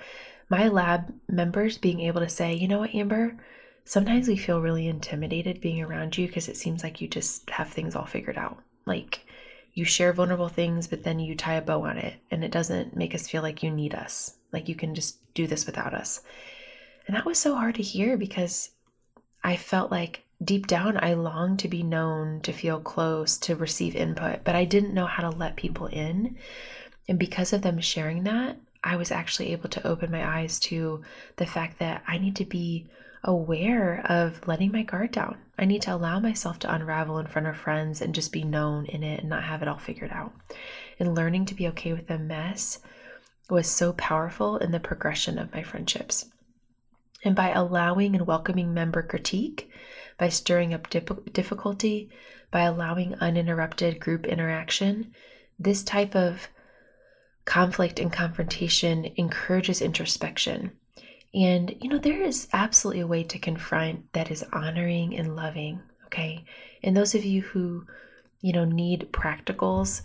My 0.50 0.68
lab 0.68 1.12
members 1.28 1.78
being 1.78 2.00
able 2.00 2.20
to 2.20 2.28
say, 2.28 2.52
you 2.52 2.68
know 2.68 2.80
what, 2.80 2.94
Amber, 2.94 3.37
sometimes 3.84 4.28
we 4.28 4.37
feel 4.37 4.60
really 4.60 4.87
intimidated 4.87 5.60
being 5.60 5.82
around 5.82 6.18
you 6.18 6.26
because 6.26 6.48
it 6.48 6.56
seems 6.56 6.82
like 6.82 7.00
you 7.00 7.08
just 7.08 7.48
have 7.50 7.70
things 7.70 7.96
all 7.96 8.04
figured 8.04 8.37
out. 8.37 8.58
Like 8.84 9.26
you 9.72 9.84
share 9.84 10.12
vulnerable 10.12 10.48
things, 10.48 10.87
but 10.87 11.02
then 11.02 11.18
you 11.18 11.34
tie 11.34 11.54
a 11.54 11.62
bow 11.62 11.84
on 11.84 11.96
it, 11.96 12.14
and 12.30 12.44
it 12.44 12.52
doesn't 12.52 12.96
make 12.96 13.14
us 13.14 13.28
feel 13.28 13.42
like 13.42 13.62
you 13.62 13.70
need 13.70 13.94
us. 13.94 14.37
Like 14.52 14.68
you 14.68 14.74
can 14.74 14.94
just 14.94 15.18
do 15.34 15.46
this 15.46 15.66
without 15.66 15.94
us. 15.94 16.20
And 17.06 17.16
that 17.16 17.24
was 17.24 17.38
so 17.38 17.54
hard 17.54 17.74
to 17.76 17.82
hear 17.82 18.16
because 18.16 18.70
I 19.42 19.56
felt 19.56 19.90
like 19.90 20.23
deep 20.42 20.66
down 20.66 20.97
I 21.03 21.14
longed 21.14 21.59
to 21.61 21.68
be 21.68 21.83
known, 21.83 22.40
to 22.40 22.53
feel 22.53 22.81
close, 22.81 23.38
to 23.38 23.57
receive 23.57 23.94
input, 23.94 24.44
but 24.44 24.55
I 24.55 24.64
didn't 24.64 24.94
know 24.94 25.07
how 25.07 25.29
to 25.29 25.37
let 25.37 25.57
people 25.57 25.87
in. 25.87 26.37
And 27.09 27.18
because 27.18 27.53
of 27.53 27.62
them 27.62 27.81
sharing 27.81 28.25
that, 28.25 28.57
I 28.83 28.97
was 28.97 29.11
actually 29.11 29.53
able 29.53 29.68
to 29.70 29.87
open 29.87 30.11
my 30.11 30.27
eyes 30.27 30.59
to 30.61 31.03
the 31.37 31.47
fact 31.47 31.79
that 31.79 32.03
I 32.07 32.18
need 32.18 32.37
to 32.37 32.44
be 32.44 32.87
aware 33.23 34.05
of 34.07 34.47
letting 34.47 34.70
my 34.70 34.83
guard 34.83 35.11
down. 35.11 35.38
I 35.59 35.64
need 35.64 35.83
to 35.83 35.94
allow 35.94 36.20
myself 36.20 36.59
to 36.61 36.75
unravel 36.75 37.18
in 37.18 37.27
front 37.27 37.47
of 37.47 37.57
friends 37.57 38.03
and 38.03 38.14
just 38.14 38.33
be 38.33 38.44
known 38.44 38.85
in 38.87 39.03
it 39.03 39.20
and 39.20 39.31
not 39.31 39.44
have 39.44 39.62
it 39.62 39.68
all 39.68 39.79
figured 39.79 40.11
out. 40.12 40.33
And 40.99 41.14
learning 41.14 41.47
to 41.47 41.55
be 41.55 41.66
okay 41.68 41.92
with 41.92 42.07
the 42.07 42.18
mess 42.18 42.81
was 43.49 43.66
so 43.66 43.92
powerful 43.94 44.59
in 44.59 44.73
the 44.73 44.81
progression 44.81 45.38
of 45.38 45.53
my 45.53 45.62
friendships. 45.62 46.27
And 47.24 47.34
by 47.34 47.50
allowing 47.50 48.14
and 48.14 48.26
welcoming 48.26 48.74
member 48.74 49.02
critique, 49.02 49.70
by 50.18 50.28
stirring 50.28 50.74
up 50.74 50.90
dip- 50.90 51.32
difficulty, 51.32 52.10
by 52.50 52.62
allowing 52.62 53.14
uninterrupted 53.14 53.98
group 53.98 54.26
interaction, 54.26 55.12
this 55.58 55.82
type 55.82 56.14
of 56.14 56.48
conflict 57.44 57.98
and 57.98 58.12
confrontation 58.12 59.10
encourages 59.16 59.80
introspection 59.80 60.72
and, 61.34 61.74
you 61.80 61.88
know, 61.88 61.98
there 61.98 62.22
is 62.22 62.46
absolutely 62.52 63.00
a 63.00 63.06
way 63.06 63.24
to 63.24 63.38
confront 63.38 64.12
that 64.12 64.30
is 64.30 64.44
honoring 64.52 65.16
and 65.16 65.34
loving. 65.34 65.80
Okay. 66.06 66.44
And 66.82 66.96
those 66.96 67.14
of 67.14 67.24
you 67.24 67.42
who, 67.42 67.87
you 68.40 68.52
know, 68.52 68.64
need 68.64 69.08
practicals, 69.10 70.02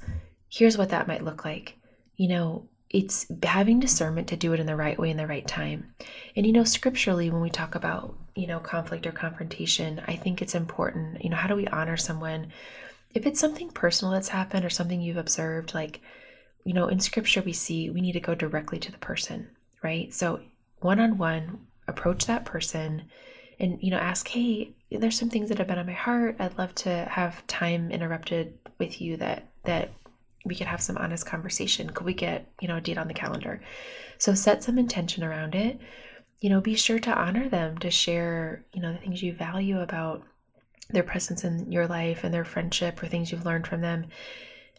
here's 0.50 0.78
what 0.78 0.90
that 0.90 1.08
might 1.08 1.24
look 1.24 1.46
like. 1.46 1.78
You 2.16 2.30
know, 2.30 2.70
it's 2.90 3.28
having 3.44 3.80
discernment 3.80 4.28
to 4.30 4.36
do 4.36 4.54
it 4.54 4.60
in 4.60 4.66
the 4.66 4.76
right 4.76 4.98
way 4.98 5.12
in 5.12 5.18
the 5.18 5.28
right 5.28 5.48
time. 5.48 5.94
And, 6.36 6.46
you 6.46 6.52
know, 6.52 6.64
scripturally, 6.64 7.30
when 7.30 7.42
we 7.42 7.50
talk 7.50 7.76
about, 7.76 8.16
you 8.36 8.48
know, 8.48 8.60
conflict 8.60 9.06
or 9.06 9.12
confrontation, 9.12 10.02
I 10.08 10.16
think 10.16 10.42
it's 10.42 10.56
important, 10.56 11.24
you 11.24 11.30
know, 11.30 11.38
how 11.38 11.48
do 11.48 11.56
we 11.56 11.68
honor 11.68 11.98
someone? 11.98 12.52
If 13.14 13.26
it's 13.26 13.40
something 13.40 13.70
personal 13.70 14.14
that's 14.14 14.30
happened 14.30 14.66
or 14.66 14.70
something 14.70 15.02
you've 15.02 15.18
observed, 15.18 15.74
like, 15.74 16.02
you 16.64 16.74
know, 16.74 16.88
in 16.88 17.00
scripture, 17.00 17.42
we 17.42 17.54
see 17.54 17.90
we 17.90 18.02
need 18.02 18.14
to 18.14 18.20
go 18.20 18.34
directly 18.36 18.80
to 18.80 18.92
the 18.92 18.98
person, 18.98 19.50
right? 19.84 20.14
So 20.14 20.42
one 20.80 21.00
on 21.00 21.18
one, 21.18 21.68
approach 21.90 22.26
that 22.28 22.46
person 22.46 23.04
and 23.60 23.78
you 23.82 23.92
know 23.92 23.98
ask 23.98 24.28
hey 24.30 24.72
there's 24.92 25.18
some 25.18 25.30
things 25.30 25.50
that 25.50 25.58
have 25.58 25.68
been 25.68 25.80
on 25.80 25.86
my 25.86 25.92
heart 25.92 26.36
i'd 26.40 26.58
love 26.58 26.74
to 26.76 26.90
have 27.12 27.46
time 27.48 27.92
interrupted 27.92 28.58
with 28.78 29.02
you 29.02 29.18
that 29.18 29.50
that 29.66 29.92
we 30.46 30.56
could 30.56 30.68
have 30.68 30.82
some 30.82 30.98
honest 30.98 31.26
conversation. 31.26 31.90
Could 31.90 32.06
we 32.06 32.14
get 32.14 32.52
you 32.62 32.68
know 32.68 32.78
a 32.78 32.82
date 32.82 32.98
on 32.98 33.08
the 33.08 33.14
calendar? 33.14 33.62
So 34.18 34.34
set 34.34 34.64
some 34.64 34.78
intention 34.78 35.24
around 35.24 35.56
it. 35.56 35.80
You 36.42 36.50
know 36.50 36.62
be 36.62 36.76
sure 36.76 37.00
to 37.00 37.14
honor 37.14 37.50
them 37.50 37.78
to 37.80 37.92
share 37.92 38.66
you 38.74 38.82
know 38.82 38.94
the 38.94 39.00
things 39.00 39.22
you 39.22 39.34
value 39.34 39.80
about 39.80 40.24
their 40.90 41.04
presence 41.04 41.44
in 41.44 41.72
your 41.72 41.88
life 41.88 42.24
and 42.24 42.34
their 42.34 42.46
friendship 42.46 43.02
or 43.02 43.08
things 43.08 43.32
you've 43.32 43.46
learned 43.46 43.68
from 43.68 43.82
them. 43.82 44.08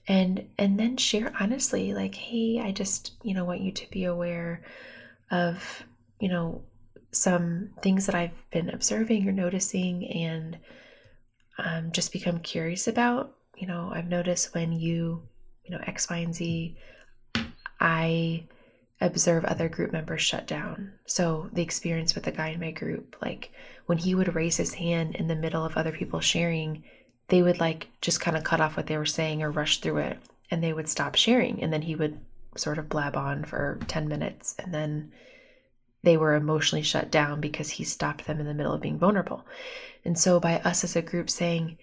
And 0.08 0.48
and 0.58 0.78
then 0.80 0.96
share 0.96 1.32
honestly 1.38 1.92
like 1.94 2.14
hey 2.14 2.58
i 2.58 2.72
just 2.72 3.12
you 3.22 3.34
know 3.34 3.44
want 3.44 3.60
you 3.60 3.70
to 3.70 3.90
be 3.90 4.04
aware 4.04 4.62
of 5.30 5.84
you 6.20 6.28
know, 6.28 6.62
some 7.12 7.70
things 7.82 8.06
that 8.06 8.14
I've 8.14 8.50
been 8.52 8.70
observing 8.70 9.26
or 9.26 9.32
noticing 9.32 10.06
and 10.06 10.58
um, 11.58 11.90
just 11.90 12.12
become 12.12 12.38
curious 12.38 12.86
about. 12.86 13.34
You 13.56 13.66
know, 13.66 13.90
I've 13.92 14.08
noticed 14.08 14.54
when 14.54 14.72
you, 14.72 15.22
you 15.64 15.70
know, 15.70 15.82
X, 15.86 16.08
Y, 16.10 16.16
and 16.16 16.34
Z, 16.34 16.76
I 17.80 18.44
observe 19.00 19.44
other 19.44 19.68
group 19.68 19.92
members 19.92 20.22
shut 20.22 20.46
down. 20.46 20.92
So 21.06 21.48
the 21.52 21.62
experience 21.62 22.14
with 22.14 22.24
the 22.24 22.32
guy 22.32 22.48
in 22.48 22.60
my 22.60 22.70
group, 22.70 23.16
like 23.22 23.50
when 23.86 23.98
he 23.98 24.14
would 24.14 24.34
raise 24.34 24.58
his 24.58 24.74
hand 24.74 25.16
in 25.16 25.28
the 25.28 25.34
middle 25.34 25.64
of 25.64 25.76
other 25.76 25.92
people 25.92 26.20
sharing, 26.20 26.84
they 27.28 27.42
would 27.42 27.60
like 27.60 27.88
just 28.00 28.20
kind 28.20 28.36
of 28.36 28.44
cut 28.44 28.60
off 28.60 28.76
what 28.76 28.86
they 28.86 28.98
were 28.98 29.06
saying 29.06 29.42
or 29.42 29.50
rush 29.50 29.80
through 29.80 29.98
it 29.98 30.18
and 30.50 30.62
they 30.62 30.72
would 30.72 30.88
stop 30.88 31.14
sharing. 31.14 31.62
And 31.62 31.72
then 31.72 31.82
he 31.82 31.94
would 31.94 32.20
sort 32.56 32.78
of 32.78 32.88
blab 32.88 33.16
on 33.16 33.44
for 33.44 33.78
10 33.86 34.08
minutes 34.08 34.54
and 34.58 34.74
then 34.74 35.12
they 36.02 36.16
were 36.16 36.34
emotionally 36.34 36.82
shut 36.82 37.10
down 37.10 37.40
because 37.40 37.70
he 37.70 37.84
stopped 37.84 38.26
them 38.26 38.40
in 38.40 38.46
the 38.46 38.54
middle 38.54 38.72
of 38.72 38.80
being 38.80 38.98
vulnerable. 38.98 39.46
And 40.04 40.18
so 40.18 40.40
by 40.40 40.58
us 40.60 40.82
as 40.82 40.96
a 40.96 41.02
group 41.02 41.28
saying, 41.28 41.76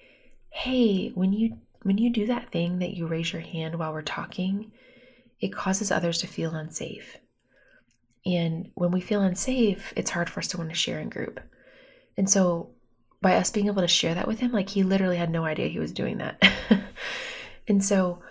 "Hey, 0.49 1.09
when 1.09 1.33
you 1.33 1.57
when 1.83 1.97
you 1.97 2.09
do 2.09 2.25
that 2.27 2.51
thing 2.51 2.79
that 2.79 2.93
you 2.93 3.07
raise 3.07 3.31
your 3.31 3.41
hand 3.41 3.75
while 3.75 3.93
we're 3.93 4.01
talking, 4.01 4.71
it 5.39 5.53
causes 5.53 5.91
others 5.91 6.19
to 6.19 6.27
feel 6.27 6.55
unsafe." 6.55 7.17
And 8.25 8.71
when 8.75 8.91
we 8.91 8.99
feel 8.99 9.21
unsafe, 9.21 9.93
it's 9.95 10.11
hard 10.11 10.29
for 10.29 10.39
us 10.39 10.47
to 10.49 10.57
want 10.57 10.69
to 10.69 10.75
share 10.75 10.99
in 10.99 11.09
group. 11.09 11.39
And 12.17 12.29
so 12.29 12.71
by 13.21 13.35
us 13.35 13.51
being 13.51 13.67
able 13.67 13.81
to 13.81 13.87
share 13.87 14.15
that 14.15 14.27
with 14.27 14.39
him, 14.39 14.51
like 14.51 14.69
he 14.69 14.83
literally 14.83 15.17
had 15.17 15.29
no 15.29 15.45
idea 15.45 15.67
he 15.67 15.79
was 15.79 15.91
doing 15.93 16.17
that. 16.17 16.41
and 17.67 17.83
so 17.83 18.21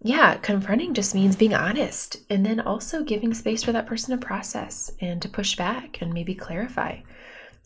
yeah, 0.00 0.36
confronting 0.36 0.94
just 0.94 1.14
means 1.14 1.34
being 1.34 1.54
honest 1.54 2.18
and 2.30 2.46
then 2.46 2.60
also 2.60 3.02
giving 3.02 3.34
space 3.34 3.64
for 3.64 3.72
that 3.72 3.86
person 3.86 4.16
to 4.16 4.24
process 4.24 4.92
and 5.00 5.20
to 5.22 5.28
push 5.28 5.56
back 5.56 6.00
and 6.00 6.12
maybe 6.12 6.34
clarify. 6.34 7.00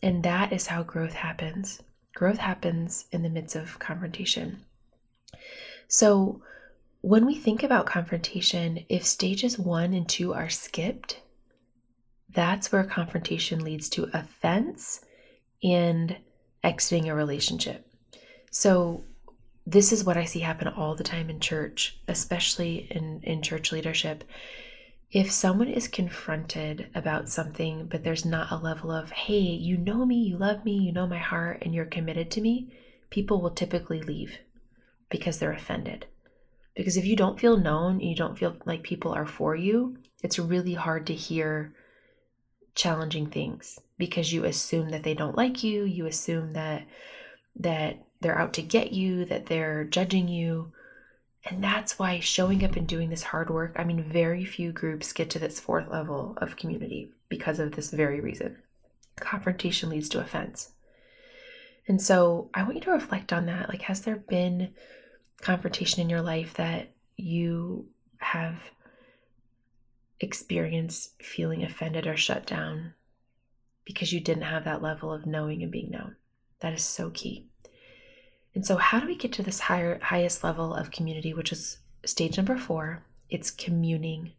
And 0.03 0.23
that 0.23 0.53
is 0.53 0.69
how 0.69 0.83
growth 0.83 1.13
happens. 1.13 1.83
Growth 2.15 2.39
happens 2.39 3.07
in 3.13 3.23
the 3.23 3.29
midst 3.29 3.55
of 3.55 3.79
confrontation. 3.79 4.65
So, 5.93 6.41
when 7.03 7.27
we 7.27 7.35
think 7.35 7.63
about 7.63 7.85
confrontation, 7.85 8.87
if 8.89 9.05
stages 9.05 9.59
one 9.59 9.93
and 9.93 10.09
two 10.09 10.33
are 10.33 10.49
skipped, 10.49 11.21
that's 12.31 12.73
where 12.73 12.83
confrontation 12.83 13.63
leads 13.63 13.91
to 13.91 14.09
offense 14.15 15.05
and 15.63 16.17
exiting 16.65 17.11
a 17.11 17.15
relationship. 17.15 17.87
So, 18.51 19.05
this 19.67 19.93
is 19.93 20.03
what 20.03 20.17
I 20.17 20.25
see 20.25 20.41
happen 20.41 20.67
all 20.67 20.95
the 20.95 21.05
time 21.05 21.29
in 21.29 21.41
church, 21.41 22.01
especially 22.09 22.87
in, 22.91 23.21
in 23.23 23.43
church 23.43 23.71
leadership. 23.71 24.25
If 25.11 25.31
someone 25.31 25.69
is 25.69 25.89
confronted 25.89 26.89
about 26.95 27.29
something, 27.29 27.85
but 27.85 28.03
there's 28.03 28.25
not 28.25 28.51
a 28.51 28.57
level 28.57 28.91
of, 28.91 29.11
hey, 29.11 29.41
you 29.41 29.77
know 29.77 30.07
me, 30.07 30.15
you 30.15 30.39
love 30.39 30.65
me, 30.65 30.73
you 30.73 30.91
know 30.91 31.07
my 31.07 31.19
heart, 31.19 31.59
and 31.61 31.75
you're 31.75 31.85
committed 31.85 32.31
to 32.31 32.41
me, 32.41 32.73
people 33.11 33.43
will 33.43 33.51
typically 33.51 34.01
leave 34.01 34.39
because 35.13 35.39
they're 35.39 35.53
offended. 35.53 36.07
Because 36.75 36.97
if 36.97 37.05
you 37.05 37.15
don't 37.15 37.39
feel 37.39 37.59
known, 37.59 38.01
you 38.01 38.17
don't 38.17 38.39
feel 38.39 38.57
like 38.65 38.83
people 38.83 39.13
are 39.13 39.27
for 39.27 39.55
you, 39.55 39.99
it's 40.23 40.39
really 40.39 40.75
hard 40.75 41.07
to 41.07 41.15
hear 41.15 41.75
challenging 42.75 43.27
things 43.27 43.79
because 43.99 44.33
you 44.33 44.45
assume 44.45 44.89
that 44.89 45.03
they 45.03 45.13
don't 45.13 45.37
like 45.37 45.63
you, 45.63 45.85
you 45.85 46.07
assume 46.07 46.55
that 46.55 46.87
that 47.55 48.03
they're 48.23 48.39
out 48.39 48.55
to 48.55 48.63
get 48.63 48.93
you, 48.93 49.27
that 49.27 49.47
they're 49.47 49.85
judging 49.85 50.29
you. 50.29 50.73
And 51.45 51.63
that's 51.63 51.99
why 51.99 52.19
showing 52.21 52.65
up 52.65 52.77
and 52.77 52.89
doing 52.89 53.11
this 53.11 53.25
hard 53.25 53.51
work, 53.51 53.75
I 53.77 53.85
mean, 53.85 54.03
very 54.03 54.47
few 54.47 54.73
groups 54.73 55.13
get 55.13 55.29
to 55.31 55.39
this 55.39 55.61
fourth 55.61 55.89
level 55.89 56.39
of 56.39 56.57
community 56.57 57.13
because 57.29 57.59
of 57.59 57.73
this 57.73 57.91
very 57.91 58.21
reason. 58.21 58.57
Confrontation 59.17 59.91
leads 59.91 60.09
to 60.11 60.21
offense. 60.21 60.71
And 61.87 62.01
so 62.01 62.49
I 62.55 62.63
want 62.63 62.77
you 62.77 62.81
to 62.83 62.93
reflect 62.93 63.33
on 63.33 63.45
that. 63.47 63.69
Like, 63.69 63.83
has 63.83 64.03
there 64.03 64.17
been 64.17 64.73
confrontation 65.43 66.01
in 66.01 66.09
your 66.09 66.23
life 66.23 66.55
that 66.55 66.93
you 67.17 67.87
have 68.19 68.71
experienced 70.21 71.21
feeling 71.21 71.63
offended 71.63 72.07
or 72.07 72.17
shut 72.17 72.47
down 72.47 72.95
because 73.85 74.13
you 74.13 74.21
didn't 74.21 74.45
have 74.45 74.65
that 74.65 74.81
level 74.81 75.13
of 75.13 75.27
knowing 75.27 75.63
and 75.63 75.71
being 75.71 75.91
known? 75.91 76.17
That 76.61 76.73
is 76.73 76.85
so 76.85 77.11
key. 77.11 77.47
And 78.55 78.65
so, 78.65 78.77
how 78.77 79.01
do 79.01 79.07
we 79.07 79.17
get 79.17 79.33
to 79.35 79.43
this 79.43 79.61
higher, 79.61 79.99
highest 80.01 80.45
level 80.45 80.75
of 80.75 80.91
community, 80.91 81.35
which 81.35 81.53
is 81.53 81.79
stage 82.05 82.37
number 82.37 82.57
four? 82.57 83.03
It's 83.29 83.51
communing. 83.51 84.33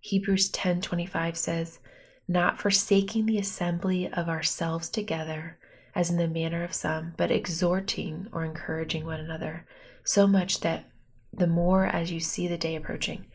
Hebrews 0.00 0.48
10 0.48 0.80
25 0.80 1.36
says, 1.36 1.78
Not 2.26 2.58
forsaking 2.58 3.26
the 3.26 3.38
assembly 3.38 4.10
of 4.10 4.28
ourselves 4.28 4.88
together, 4.88 5.58
as 5.94 6.10
in 6.10 6.16
the 6.16 6.26
manner 6.26 6.64
of 6.64 6.74
some, 6.74 7.14
but 7.16 7.30
exhorting 7.30 8.28
or 8.32 8.44
encouraging 8.44 9.04
one 9.04 9.20
another, 9.20 9.66
so 10.04 10.26
much 10.26 10.60
that 10.60 10.90
the 11.32 11.46
more 11.46 11.86
as 11.86 12.12
you 12.12 12.20
see 12.20 12.46
the 12.46 12.58
day 12.58 12.76
approaching. 12.76 13.26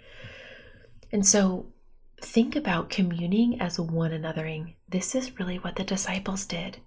And 1.11 1.25
so, 1.25 1.73
think 2.21 2.55
about 2.55 2.89
communing 2.89 3.59
as 3.59 3.79
one 3.79 4.11
anothering. 4.11 4.75
This 4.87 5.15
is 5.15 5.39
really 5.39 5.57
what 5.57 5.75
the 5.75 5.83
disciples 5.83 6.45
did. 6.45 6.77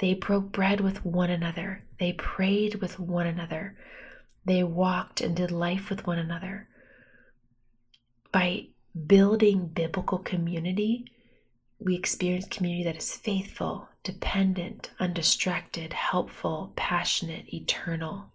They 0.00 0.14
broke 0.14 0.52
bread 0.52 0.80
with 0.80 1.04
one 1.04 1.30
another. 1.30 1.84
They 2.00 2.12
prayed 2.12 2.76
with 2.76 2.98
one 2.98 3.26
another. 3.26 3.76
They 4.44 4.62
walked 4.64 5.20
and 5.20 5.36
did 5.36 5.50
life 5.50 5.88
with 5.88 6.06
one 6.06 6.18
another. 6.18 6.68
By 8.32 8.68
building 9.06 9.68
biblical 9.68 10.18
community, 10.18 11.06
we 11.78 11.94
experience 11.94 12.46
community 12.48 12.84
that 12.84 12.96
is 12.96 13.16
faithful, 13.16 13.88
dependent, 14.02 14.90
undistracted, 14.98 15.92
helpful, 15.92 16.72
passionate, 16.76 17.52
eternal. 17.52 18.32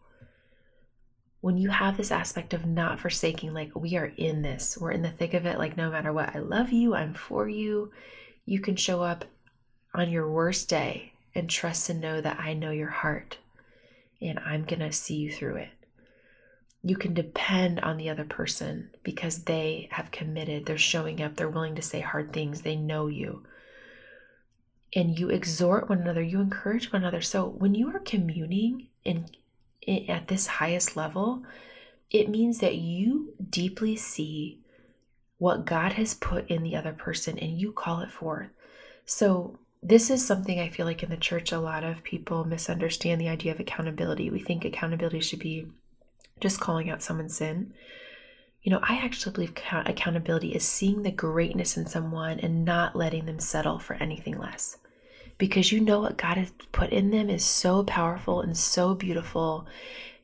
When 1.42 1.58
you 1.58 1.70
have 1.70 1.96
this 1.96 2.12
aspect 2.12 2.54
of 2.54 2.66
not 2.66 3.00
forsaking, 3.00 3.54
like 3.54 3.74
we 3.76 3.96
are 3.96 4.12
in 4.18 4.42
this, 4.42 4.78
we're 4.78 4.92
in 4.92 5.02
the 5.02 5.10
thick 5.10 5.34
of 5.34 5.46
it, 5.46 5.58
like 5.58 5.78
no 5.78 5.90
matter 5.90 6.12
what, 6.12 6.36
I 6.36 6.40
love 6.40 6.72
you, 6.72 6.94
I'm 6.94 7.14
for 7.14 7.48
you, 7.48 7.92
you 8.46 8.60
can 8.60 8.76
show 8.76 9.02
up 9.02 9.26
on 9.94 10.10
your 10.10 10.30
worst 10.30 10.68
day 10.70 11.14
and 11.34 11.50
trust 11.50 11.90
and 11.90 12.02
know 12.02 12.20
that 12.20 12.40
I 12.40 12.54
know 12.54 12.72
your 12.72 12.90
heart 12.90 13.38
and 14.22 14.40
I'm 14.40 14.66
going 14.66 14.80
to 14.80 14.92
see 14.92 15.16
you 15.16 15.32
through 15.32 15.56
it. 15.56 15.70
You 16.82 16.96
can 16.96 17.14
depend 17.14 17.80
on 17.82 17.98
the 17.98 18.10
other 18.10 18.24
person 18.24 18.90
because 19.04 19.44
they 19.44 19.90
have 19.92 20.12
committed, 20.12 20.66
they're 20.66 20.78
showing 20.78 21.22
up, 21.22 21.36
they're 21.36 21.50
willing 21.50 21.76
to 21.76 21.82
say 21.82 22.00
hard 22.00 22.32
things, 22.32 22.62
they 22.62 22.76
know 22.76 23.08
you. 23.08 23.44
And 24.96 25.20
you 25.20 25.30
exhort 25.30 25.90
one 25.90 26.00
another, 26.02 26.22
you 26.22 26.40
encourage 26.40 26.92
one 26.92 27.02
another. 27.02 27.22
So 27.22 27.46
when 27.46 27.76
you 27.76 27.94
are 27.94 28.00
communing 28.00 28.88
in, 29.04 29.18
in 29.18 29.26
at 29.88 30.28
this 30.28 30.48
highest 30.48 30.96
level, 30.96 31.44
it 32.12 32.30
means 32.30 32.60
that 32.60 32.76
you 32.76 33.34
deeply 33.50 33.96
see 33.96 34.60
what 35.38 35.66
God 35.66 35.94
has 35.94 36.14
put 36.14 36.50
in 36.50 36.64
the 36.64 36.76
other 36.76 36.94
person 36.94 37.40
and 37.40 37.60
you 37.60 37.72
call 37.72 38.02
it 38.02 38.12
forth. 38.12 38.50
So 39.06 39.60
this 39.82 40.10
is 40.10 40.26
something 40.26 40.60
I 40.60 40.70
feel 40.70 40.86
like 40.86 41.04
in 41.04 41.10
the 41.10 41.18
church, 41.18 41.52
a 41.52 41.60
lot 41.60 41.84
of 41.84 42.04
people 42.04 42.44
misunderstand 42.44 43.22
the 43.22 43.30
idea 43.30 43.54
of 43.54 43.60
accountability. 43.60 44.30
We 44.30 44.44
think 44.44 44.66
accountability 44.66 45.22
should 45.22 45.40
be 45.40 45.68
just 46.42 46.60
calling 46.60 46.90
out 46.90 47.02
someone's 47.02 47.38
sin. 47.38 47.74
You 48.62 48.72
know, 48.72 48.80
I 48.84 48.98
actually 48.98 49.32
believe 49.34 49.54
accountability 49.72 50.54
is 50.54 50.66
seeing 50.66 51.04
the 51.04 51.12
greatness 51.12 51.78
in 51.78 51.86
someone 51.86 52.40
and 52.40 52.66
not 52.66 52.96
letting 52.96 53.26
them 53.26 53.40
settle 53.40 53.80
for 53.80 53.94
anything 53.96 54.38
less. 54.38 54.78
Because 55.40 55.72
you 55.72 55.80
know 55.80 56.02
what 56.02 56.18
God 56.18 56.38
has 56.38 56.52
put 56.72 56.92
in 56.92 57.10
them 57.10 57.30
is 57.32 57.44
so 57.44 57.84
powerful 57.84 58.42
and 58.42 58.56
so 58.56 58.94
beautiful 58.94 59.66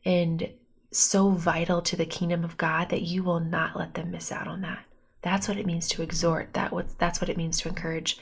and 0.06 0.52
so 0.92 1.32
vital 1.32 1.82
to 1.82 1.96
the 1.96 2.06
kingdom 2.06 2.44
of 2.44 2.58
God 2.58 2.90
that 2.90 3.02
you 3.02 3.24
will 3.24 3.40
not 3.40 3.76
let 3.76 3.96
them 3.96 4.12
miss 4.12 4.32
out 4.32 4.48
on 4.48 4.62
that. 4.62 4.86
That's 5.24 5.48
what 5.48 5.58
it 5.58 5.66
means 5.66 5.88
to 5.90 6.04
exhort. 6.04 6.54
That 6.54 6.72
what 6.72 7.00
that's 7.00 7.20
what 7.20 7.30
it 7.30 7.38
means 7.38 7.60
to 7.62 7.70
encourage 7.70 8.20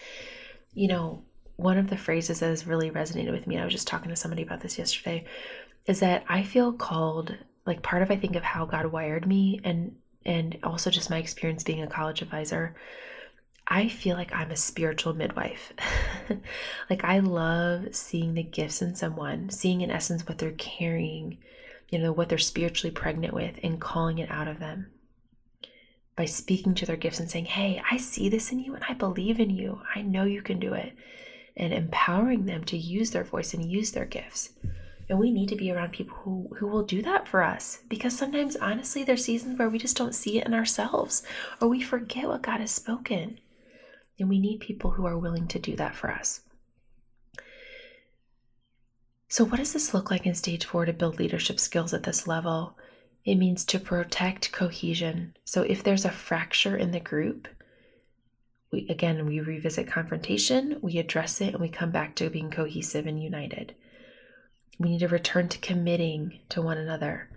you 0.73 0.88
know, 0.88 1.23
one 1.56 1.77
of 1.77 1.89
the 1.89 1.97
phrases 1.97 2.39
that 2.39 2.47
has 2.47 2.65
really 2.65 2.89
resonated 2.89 3.32
with 3.32 3.47
me, 3.47 3.58
I 3.58 3.63
was 3.63 3.73
just 3.73 3.88
talking 3.88 4.10
to 4.10 4.15
somebody 4.15 4.41
about 4.41 4.62
this 4.62 4.77
yesterday, 4.77 5.25
is 5.86 5.99
that 5.99 6.23
I 6.27 6.43
feel 6.43 6.73
called, 6.73 7.36
like 7.65 7.82
part 7.84 8.01
of 8.01 8.12
I 8.12 8.15
think 8.15 8.36
of 8.36 8.43
how 8.43 8.65
God 8.65 8.88
wired 8.88 9.27
me 9.27 9.62
and 9.63 9.95
and 10.25 10.58
also 10.63 10.89
just 10.89 11.10
my 11.10 11.17
experience 11.17 11.63
being 11.63 11.84
a 11.84 11.88
college 11.88 12.21
advisor, 12.21 12.75
I 13.67 13.88
feel 13.88 14.17
like 14.17 14.34
I'm 14.34 14.52
a 14.52 14.58
spiritual 14.58 15.13
midwife. 15.13 15.73
like 16.89 17.04
I 17.04 17.19
love 17.19 17.95
seeing 17.95 18.34
the 18.34 18.43
gifts 18.43 18.82
in 18.82 18.95
someone, 18.95 19.49
seeing 19.49 19.82
in 19.82 19.89
essence 19.89 20.28
what 20.28 20.38
they're 20.38 20.52
carrying, 20.52 21.38
you 21.89 21.99
know, 21.99 22.12
what 22.12 22.30
they're 22.30 22.38
spiritually 22.38 22.91
pregnant 22.91 23.34
with 23.34 23.60
and 23.63 23.80
calling 23.80 24.17
it 24.17 24.30
out 24.30 24.47
of 24.47 24.60
them 24.60 24.88
by 26.15 26.26
speaking 26.26 26.76
to 26.76 26.86
their 26.86 26.97
gifts 26.97 27.19
and 27.19 27.30
saying, 27.30 27.45
Hey, 27.45 27.82
I 27.89 27.97
see 27.97 28.30
this 28.30 28.52
in 28.52 28.60
you 28.60 28.76
and 28.76 28.84
I 28.88 28.93
believe 28.93 29.39
in 29.39 29.49
you. 29.49 29.82
I 29.95 30.02
know 30.02 30.23
you 30.23 30.41
can 30.41 30.60
do 30.60 30.73
it. 30.73 30.93
And 31.56 31.71
empowering 31.71 32.45
them 32.45 32.63
to 32.65 32.78
use 32.78 33.12
their 33.12 33.23
voice 33.23 33.54
and 33.54 33.63
use 33.63 33.91
their 33.91 34.06
gifts. 34.06 34.49
And 35.10 35.19
we 35.19 35.32
need 35.32 35.49
to 35.49 35.56
be 35.56 35.71
around 35.71 35.91
people 35.91 36.17
who, 36.17 36.49
who 36.58 36.67
will 36.67 36.84
do 36.84 37.02
that 37.04 37.28
for 37.28 37.43
us 37.43 37.82
because 37.89 38.17
sometimes, 38.17 38.56
honestly, 38.56 39.04
there's 39.04 39.23
seasons 39.23 39.60
where 39.60 39.69
we 39.69 39.78
just 39.78 39.97
don't 39.97 40.15
see 40.15 40.39
it 40.39 40.47
in 40.47 40.54
ourselves 40.54 41.23
or 41.62 41.67
we 41.67 41.82
forget 41.82 42.28
what 42.28 42.41
God 42.41 42.60
has 42.60 42.71
spoken. 42.71 43.39
And 44.23 44.29
we 44.29 44.39
need 44.39 44.62
people 44.62 44.91
who 44.91 45.05
are 45.05 45.17
willing 45.17 45.49
to 45.49 45.59
do 45.59 45.75
that 45.75 45.95
for 45.95 46.09
us. 46.09 46.43
So, 49.27 49.43
what 49.43 49.57
does 49.57 49.73
this 49.73 49.93
look 49.93 50.09
like 50.09 50.25
in 50.25 50.33
stage 50.33 50.63
four 50.63 50.86
to 50.86 50.93
build 50.93 51.19
leadership 51.19 51.59
skills 51.59 51.93
at 51.93 52.03
this 52.03 52.25
level? 52.25 52.77
It 53.25 53.36
means 53.36 53.65
to 53.65 53.79
protect 53.79 54.53
cohesion. 54.53 55.36
So 55.43 55.63
if 55.63 55.83
there's 55.83 56.05
a 56.05 56.09
fracture 56.09 56.77
in 56.77 56.91
the 56.91 57.01
group, 57.01 57.49
we 58.71 58.88
again 58.88 59.25
we 59.25 59.41
revisit 59.41 59.88
confrontation, 59.88 60.79
we 60.81 60.99
address 60.99 61.41
it, 61.41 61.53
and 61.53 61.59
we 61.59 61.67
come 61.67 61.91
back 61.91 62.15
to 62.15 62.29
being 62.29 62.49
cohesive 62.49 63.05
and 63.05 63.21
united. 63.21 63.75
We 64.79 64.91
need 64.91 64.99
to 64.99 65.09
return 65.09 65.49
to 65.49 65.57
committing 65.57 66.39
to 66.47 66.62
one 66.62 66.77
another. 66.77 67.29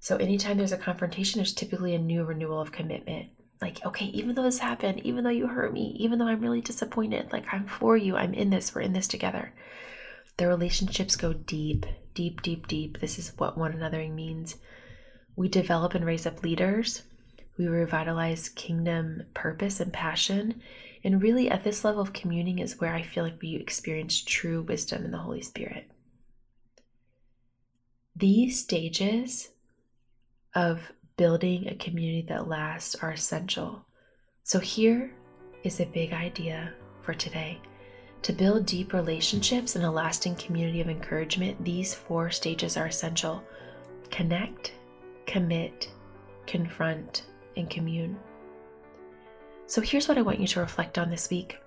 So 0.00 0.16
anytime 0.16 0.58
there's 0.58 0.72
a 0.72 0.78
confrontation, 0.78 1.38
there's 1.38 1.54
typically 1.54 1.94
a 1.94 1.98
new 2.00 2.24
renewal 2.24 2.60
of 2.60 2.72
commitment. 2.72 3.28
Like, 3.60 3.84
okay, 3.86 4.06
even 4.06 4.34
though 4.34 4.42
this 4.42 4.58
happened, 4.58 5.00
even 5.04 5.24
though 5.24 5.30
you 5.30 5.46
hurt 5.46 5.72
me, 5.72 5.96
even 5.98 6.18
though 6.18 6.26
I'm 6.26 6.40
really 6.40 6.60
disappointed, 6.60 7.32
like 7.32 7.46
I'm 7.52 7.66
for 7.66 7.96
you, 7.96 8.16
I'm 8.16 8.34
in 8.34 8.50
this, 8.50 8.74
we're 8.74 8.82
in 8.82 8.92
this 8.92 9.08
together. 9.08 9.52
The 10.36 10.48
relationships 10.48 11.16
go 11.16 11.32
deep, 11.32 11.86
deep, 12.14 12.42
deep, 12.42 12.66
deep. 12.66 13.00
This 13.00 13.18
is 13.18 13.32
what 13.36 13.56
one 13.56 13.72
another 13.72 14.06
means. 14.08 14.56
We 15.36 15.48
develop 15.48 15.94
and 15.94 16.04
raise 16.04 16.26
up 16.26 16.42
leaders. 16.42 17.02
We 17.56 17.68
revitalize 17.68 18.48
kingdom 18.48 19.22
purpose 19.32 19.78
and 19.78 19.92
passion. 19.92 20.60
And 21.04 21.22
really, 21.22 21.50
at 21.50 21.62
this 21.62 21.84
level 21.84 22.00
of 22.00 22.12
communing, 22.12 22.58
is 22.58 22.80
where 22.80 22.94
I 22.94 23.02
feel 23.02 23.24
like 23.24 23.40
we 23.40 23.54
experience 23.54 24.22
true 24.22 24.62
wisdom 24.62 25.04
in 25.04 25.12
the 25.12 25.18
Holy 25.18 25.42
Spirit. 25.42 25.90
These 28.16 28.60
stages 28.60 29.50
of 30.54 30.92
building 31.16 31.68
a 31.68 31.76
community 31.76 32.24
that 32.28 32.48
lasts 32.48 32.94
are 32.96 33.12
essential. 33.12 33.86
So, 34.42 34.58
here 34.58 35.14
is 35.62 35.80
a 35.80 35.86
big 35.86 36.12
idea 36.12 36.74
for 37.02 37.14
today. 37.14 37.60
To 38.22 38.32
build 38.32 38.66
deep 38.66 38.92
relationships 38.92 39.76
and 39.76 39.84
a 39.84 39.90
lasting 39.90 40.36
community 40.36 40.80
of 40.80 40.88
encouragement, 40.88 41.62
these 41.64 41.94
four 41.94 42.30
stages 42.30 42.76
are 42.76 42.86
essential 42.86 43.42
connect, 44.10 44.72
commit, 45.26 45.90
confront, 46.46 47.24
and 47.56 47.68
commune. 47.68 48.18
So 49.66 49.80
here's 49.80 50.08
what 50.08 50.18
I 50.18 50.22
want 50.22 50.40
you 50.40 50.46
to 50.46 50.60
reflect 50.60 50.98
on 50.98 51.10
this 51.10 51.30
week. 51.30 51.58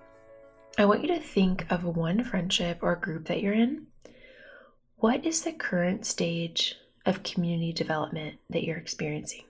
I 0.78 0.84
want 0.84 1.02
you 1.02 1.08
to 1.08 1.20
think 1.20 1.70
of 1.70 1.84
one 1.84 2.22
friendship 2.24 2.78
or 2.82 2.96
group 2.96 3.26
that 3.26 3.42
you're 3.42 3.52
in. 3.52 3.86
What 4.96 5.26
is 5.26 5.42
the 5.42 5.52
current 5.52 6.06
stage 6.06 6.76
of 7.06 7.22
community 7.22 7.72
development 7.72 8.38
that 8.50 8.64
you're 8.64 8.76
experiencing? 8.76 9.44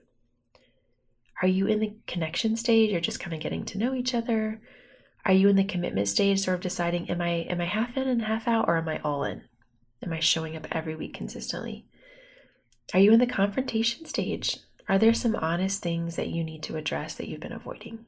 Are 1.42 1.48
you 1.48 1.66
in 1.66 1.80
the 1.80 1.94
connection 2.06 2.56
stage 2.56 2.92
or 2.92 3.00
just 3.00 3.20
kind 3.20 3.34
of 3.34 3.40
getting 3.40 3.64
to 3.66 3.78
know 3.78 3.94
each 3.94 4.14
other? 4.14 4.61
Are 5.24 5.32
you 5.32 5.48
in 5.48 5.56
the 5.56 5.64
commitment 5.64 6.08
stage, 6.08 6.40
sort 6.40 6.56
of 6.56 6.61
deciding, 6.61 7.11
am 7.11 7.20
I 7.20 7.46
am 7.50 7.61
I 7.61 7.66
half 7.66 7.96
in 7.96 8.08
and 8.08 8.22
half 8.22 8.48
out, 8.48 8.66
or 8.68 8.76
am 8.76 8.88
I 8.88 8.98
all 9.00 9.24
in? 9.24 9.42
Am 10.02 10.12
I 10.12 10.20
showing 10.20 10.56
up 10.56 10.66
every 10.70 10.94
week 10.94 11.14
consistently? 11.14 11.87
Are 12.94 13.00
you 13.00 13.12
in 13.12 13.20
the 13.20 13.26
confrontation 13.26 14.06
stage? 14.06 14.58
Are 14.88 14.98
there 14.98 15.12
some 15.12 15.37
honest 15.37 15.82
things 15.82 16.16
that 16.16 16.28
you 16.28 16.42
need 16.42 16.62
to 16.64 16.76
address 16.76 17.14
that 17.14 17.28
you've 17.28 17.40
been 17.40 17.52
avoiding? 17.52 18.06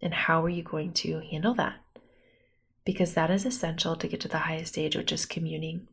And 0.00 0.12
how 0.12 0.44
are 0.44 0.48
you 0.48 0.64
going 0.64 0.92
to 0.94 1.20
handle 1.20 1.54
that? 1.54 1.76
Because 2.84 3.14
that 3.14 3.30
is 3.30 3.46
essential 3.46 3.94
to 3.94 4.08
get 4.08 4.20
to 4.22 4.28
the 4.28 4.38
highest 4.38 4.72
stage, 4.72 4.96
which 4.96 5.12
is 5.12 5.24
communing. 5.24 5.86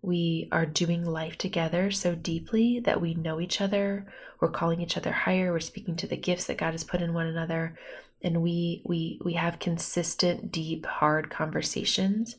We 0.00 0.48
are 0.52 0.66
doing 0.66 1.04
life 1.04 1.36
together 1.36 1.90
so 1.90 2.14
deeply 2.14 2.80
that 2.80 3.00
we 3.00 3.14
know 3.14 3.40
each 3.40 3.60
other, 3.60 4.06
we're 4.40 4.50
calling 4.50 4.80
each 4.80 4.96
other 4.96 5.12
higher, 5.12 5.52
we're 5.52 5.60
speaking 5.60 5.96
to 5.96 6.06
the 6.06 6.16
gifts 6.16 6.46
that 6.46 6.58
God 6.58 6.72
has 6.72 6.84
put 6.84 7.02
in 7.02 7.14
one 7.14 7.26
another, 7.26 7.76
and 8.22 8.42
we 8.42 8.82
we 8.84 9.20
we 9.24 9.34
have 9.34 9.58
consistent, 9.58 10.52
deep, 10.52 10.86
hard 10.86 11.30
conversations 11.30 12.36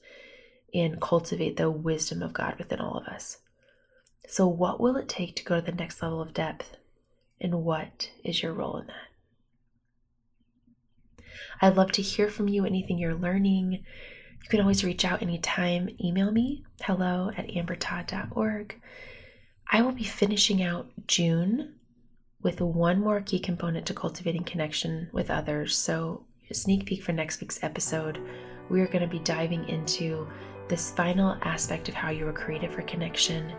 and 0.73 1.01
cultivate 1.01 1.57
the 1.57 1.71
wisdom 1.71 2.21
of 2.21 2.33
God 2.33 2.55
within 2.57 2.79
all 2.79 2.97
of 2.97 3.07
us. 3.07 3.39
So, 4.27 4.47
what 4.47 4.79
will 4.79 4.95
it 4.95 5.09
take 5.09 5.35
to 5.35 5.43
go 5.43 5.59
to 5.59 5.65
the 5.65 5.71
next 5.71 6.01
level 6.01 6.21
of 6.21 6.33
depth? 6.33 6.77
And 7.41 7.63
what 7.63 8.11
is 8.23 8.43
your 8.43 8.53
role 8.53 8.77
in 8.77 8.87
that? 8.87 9.09
I'd 11.61 11.75
love 11.75 11.91
to 11.93 12.01
hear 12.01 12.29
from 12.29 12.47
you, 12.47 12.65
anything 12.65 12.97
you're 12.97 13.15
learning. 13.15 13.83
You 14.43 14.49
can 14.49 14.61
always 14.61 14.83
reach 14.83 15.05
out 15.05 15.21
anytime. 15.21 15.89
Email 16.03 16.31
me, 16.31 16.63
hello 16.81 17.31
at 17.37 17.47
ambertodd.org. 17.47 18.81
I 19.71 19.81
will 19.81 19.91
be 19.91 20.03
finishing 20.03 20.63
out 20.63 20.89
June 21.07 21.75
with 22.41 22.61
one 22.61 22.99
more 22.99 23.21
key 23.21 23.39
component 23.39 23.85
to 23.87 23.93
cultivating 23.93 24.43
connection 24.43 25.09
with 25.11 25.29
others. 25.29 25.77
So, 25.77 26.25
sneak 26.51 26.85
peek 26.85 27.03
for 27.03 27.11
next 27.11 27.41
week's 27.41 27.63
episode, 27.63 28.19
we 28.69 28.81
are 28.81 28.87
going 28.87 29.01
to 29.01 29.07
be 29.07 29.19
diving 29.19 29.67
into 29.69 30.27
this 30.67 30.91
final 30.91 31.37
aspect 31.41 31.89
of 31.89 31.95
how 31.95 32.09
you 32.09 32.25
were 32.25 32.33
created 32.33 32.71
for 32.71 32.81
connection 32.83 33.53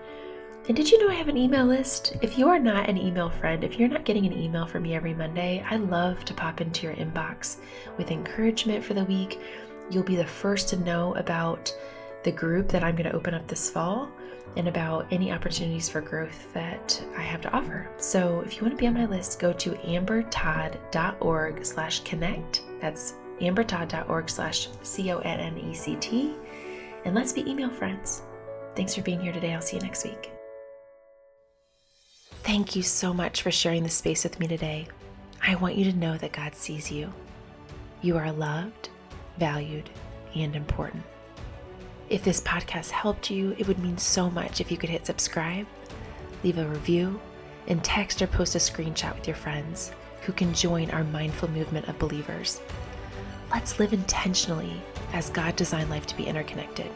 and 0.68 0.76
did 0.76 0.90
you 0.90 0.98
know 0.98 1.10
I 1.10 1.16
have 1.16 1.28
an 1.28 1.36
email 1.36 1.64
list? 1.64 2.16
If 2.20 2.38
you 2.38 2.48
are 2.48 2.58
not 2.58 2.88
an 2.88 2.98
email 2.98 3.30
friend, 3.30 3.64
if 3.64 3.78
you're 3.78 3.88
not 3.88 4.04
getting 4.04 4.26
an 4.26 4.32
email 4.32 4.66
from 4.66 4.82
me 4.82 4.94
every 4.94 5.14
Monday, 5.14 5.64
I 5.68 5.76
love 5.76 6.24
to 6.26 6.34
pop 6.34 6.60
into 6.60 6.86
your 6.86 6.94
inbox 6.94 7.56
with 7.96 8.10
encouragement 8.10 8.84
for 8.84 8.94
the 8.94 9.04
week. 9.04 9.40
You'll 9.90 10.04
be 10.04 10.16
the 10.16 10.26
first 10.26 10.68
to 10.70 10.76
know 10.76 11.14
about 11.16 11.74
the 12.22 12.32
group 12.32 12.68
that 12.68 12.84
I'm 12.84 12.94
going 12.94 13.10
to 13.10 13.16
open 13.16 13.34
up 13.34 13.46
this 13.48 13.68
fall 13.70 14.08
and 14.56 14.68
about 14.68 15.06
any 15.10 15.32
opportunities 15.32 15.88
for 15.88 16.00
growth 16.00 16.52
that 16.54 17.02
I 17.16 17.22
have 17.22 17.40
to 17.42 17.52
offer. 17.52 17.88
So 17.98 18.40
if 18.40 18.56
you 18.56 18.62
want 18.62 18.72
to 18.72 18.80
be 18.80 18.86
on 18.86 18.94
my 18.94 19.06
list, 19.06 19.38
go 19.38 19.52
to 19.52 19.70
ambertodd.org 19.70 21.64
slash 21.64 22.00
connect. 22.00 22.62
That's 22.80 23.14
ambertodd.org 23.40 24.28
slash 24.28 24.68
C-O-N-N-E-C-T. 24.82 26.34
And 27.04 27.14
let's 27.14 27.32
be 27.32 27.48
email 27.48 27.70
friends. 27.70 28.22
Thanks 28.76 28.94
for 28.94 29.02
being 29.02 29.20
here 29.20 29.32
today. 29.32 29.54
I'll 29.54 29.60
see 29.60 29.76
you 29.76 29.82
next 29.82 30.04
week. 30.04 30.30
Thank 32.42 32.74
you 32.74 32.82
so 32.82 33.12
much 33.14 33.42
for 33.42 33.50
sharing 33.50 33.82
this 33.82 33.94
space 33.94 34.24
with 34.24 34.40
me 34.40 34.48
today. 34.48 34.88
I 35.46 35.54
want 35.56 35.76
you 35.76 35.90
to 35.90 35.96
know 35.96 36.16
that 36.18 36.32
God 36.32 36.54
sees 36.54 36.90
you. 36.90 37.12
You 38.02 38.16
are 38.16 38.32
loved, 38.32 38.88
valued, 39.40 39.90
and 40.36 40.54
important. 40.54 41.02
If 42.08 42.22
this 42.22 42.40
podcast 42.40 42.90
helped 42.90 43.30
you, 43.30 43.56
it 43.58 43.66
would 43.66 43.80
mean 43.80 43.98
so 43.98 44.30
much 44.30 44.60
if 44.60 44.70
you 44.70 44.76
could 44.76 44.90
hit 44.90 45.06
subscribe, 45.06 45.66
leave 46.44 46.58
a 46.58 46.66
review, 46.66 47.20
and 47.66 47.82
text 47.82 48.22
or 48.22 48.28
post 48.28 48.54
a 48.54 48.58
screenshot 48.58 49.14
with 49.16 49.26
your 49.26 49.36
friends 49.36 49.92
who 50.22 50.32
can 50.32 50.54
join 50.54 50.90
our 50.90 51.04
mindful 51.04 51.50
movement 51.50 51.88
of 51.88 51.98
believers. 51.98 52.60
Let's 53.50 53.78
live 53.80 53.92
intentionally 53.92 54.80
as 55.12 55.30
God 55.30 55.56
designed 55.56 55.90
life 55.90 56.06
to 56.06 56.16
be 56.16 56.26
interconnected. 56.26 56.90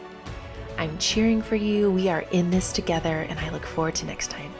I'm 0.78 0.96
cheering 0.98 1.42
for 1.42 1.56
you. 1.56 1.90
We 1.90 2.08
are 2.08 2.24
in 2.30 2.50
this 2.50 2.72
together, 2.72 3.26
and 3.28 3.38
I 3.38 3.50
look 3.50 3.64
forward 3.64 3.94
to 3.96 4.06
next 4.06 4.30
time. 4.30 4.52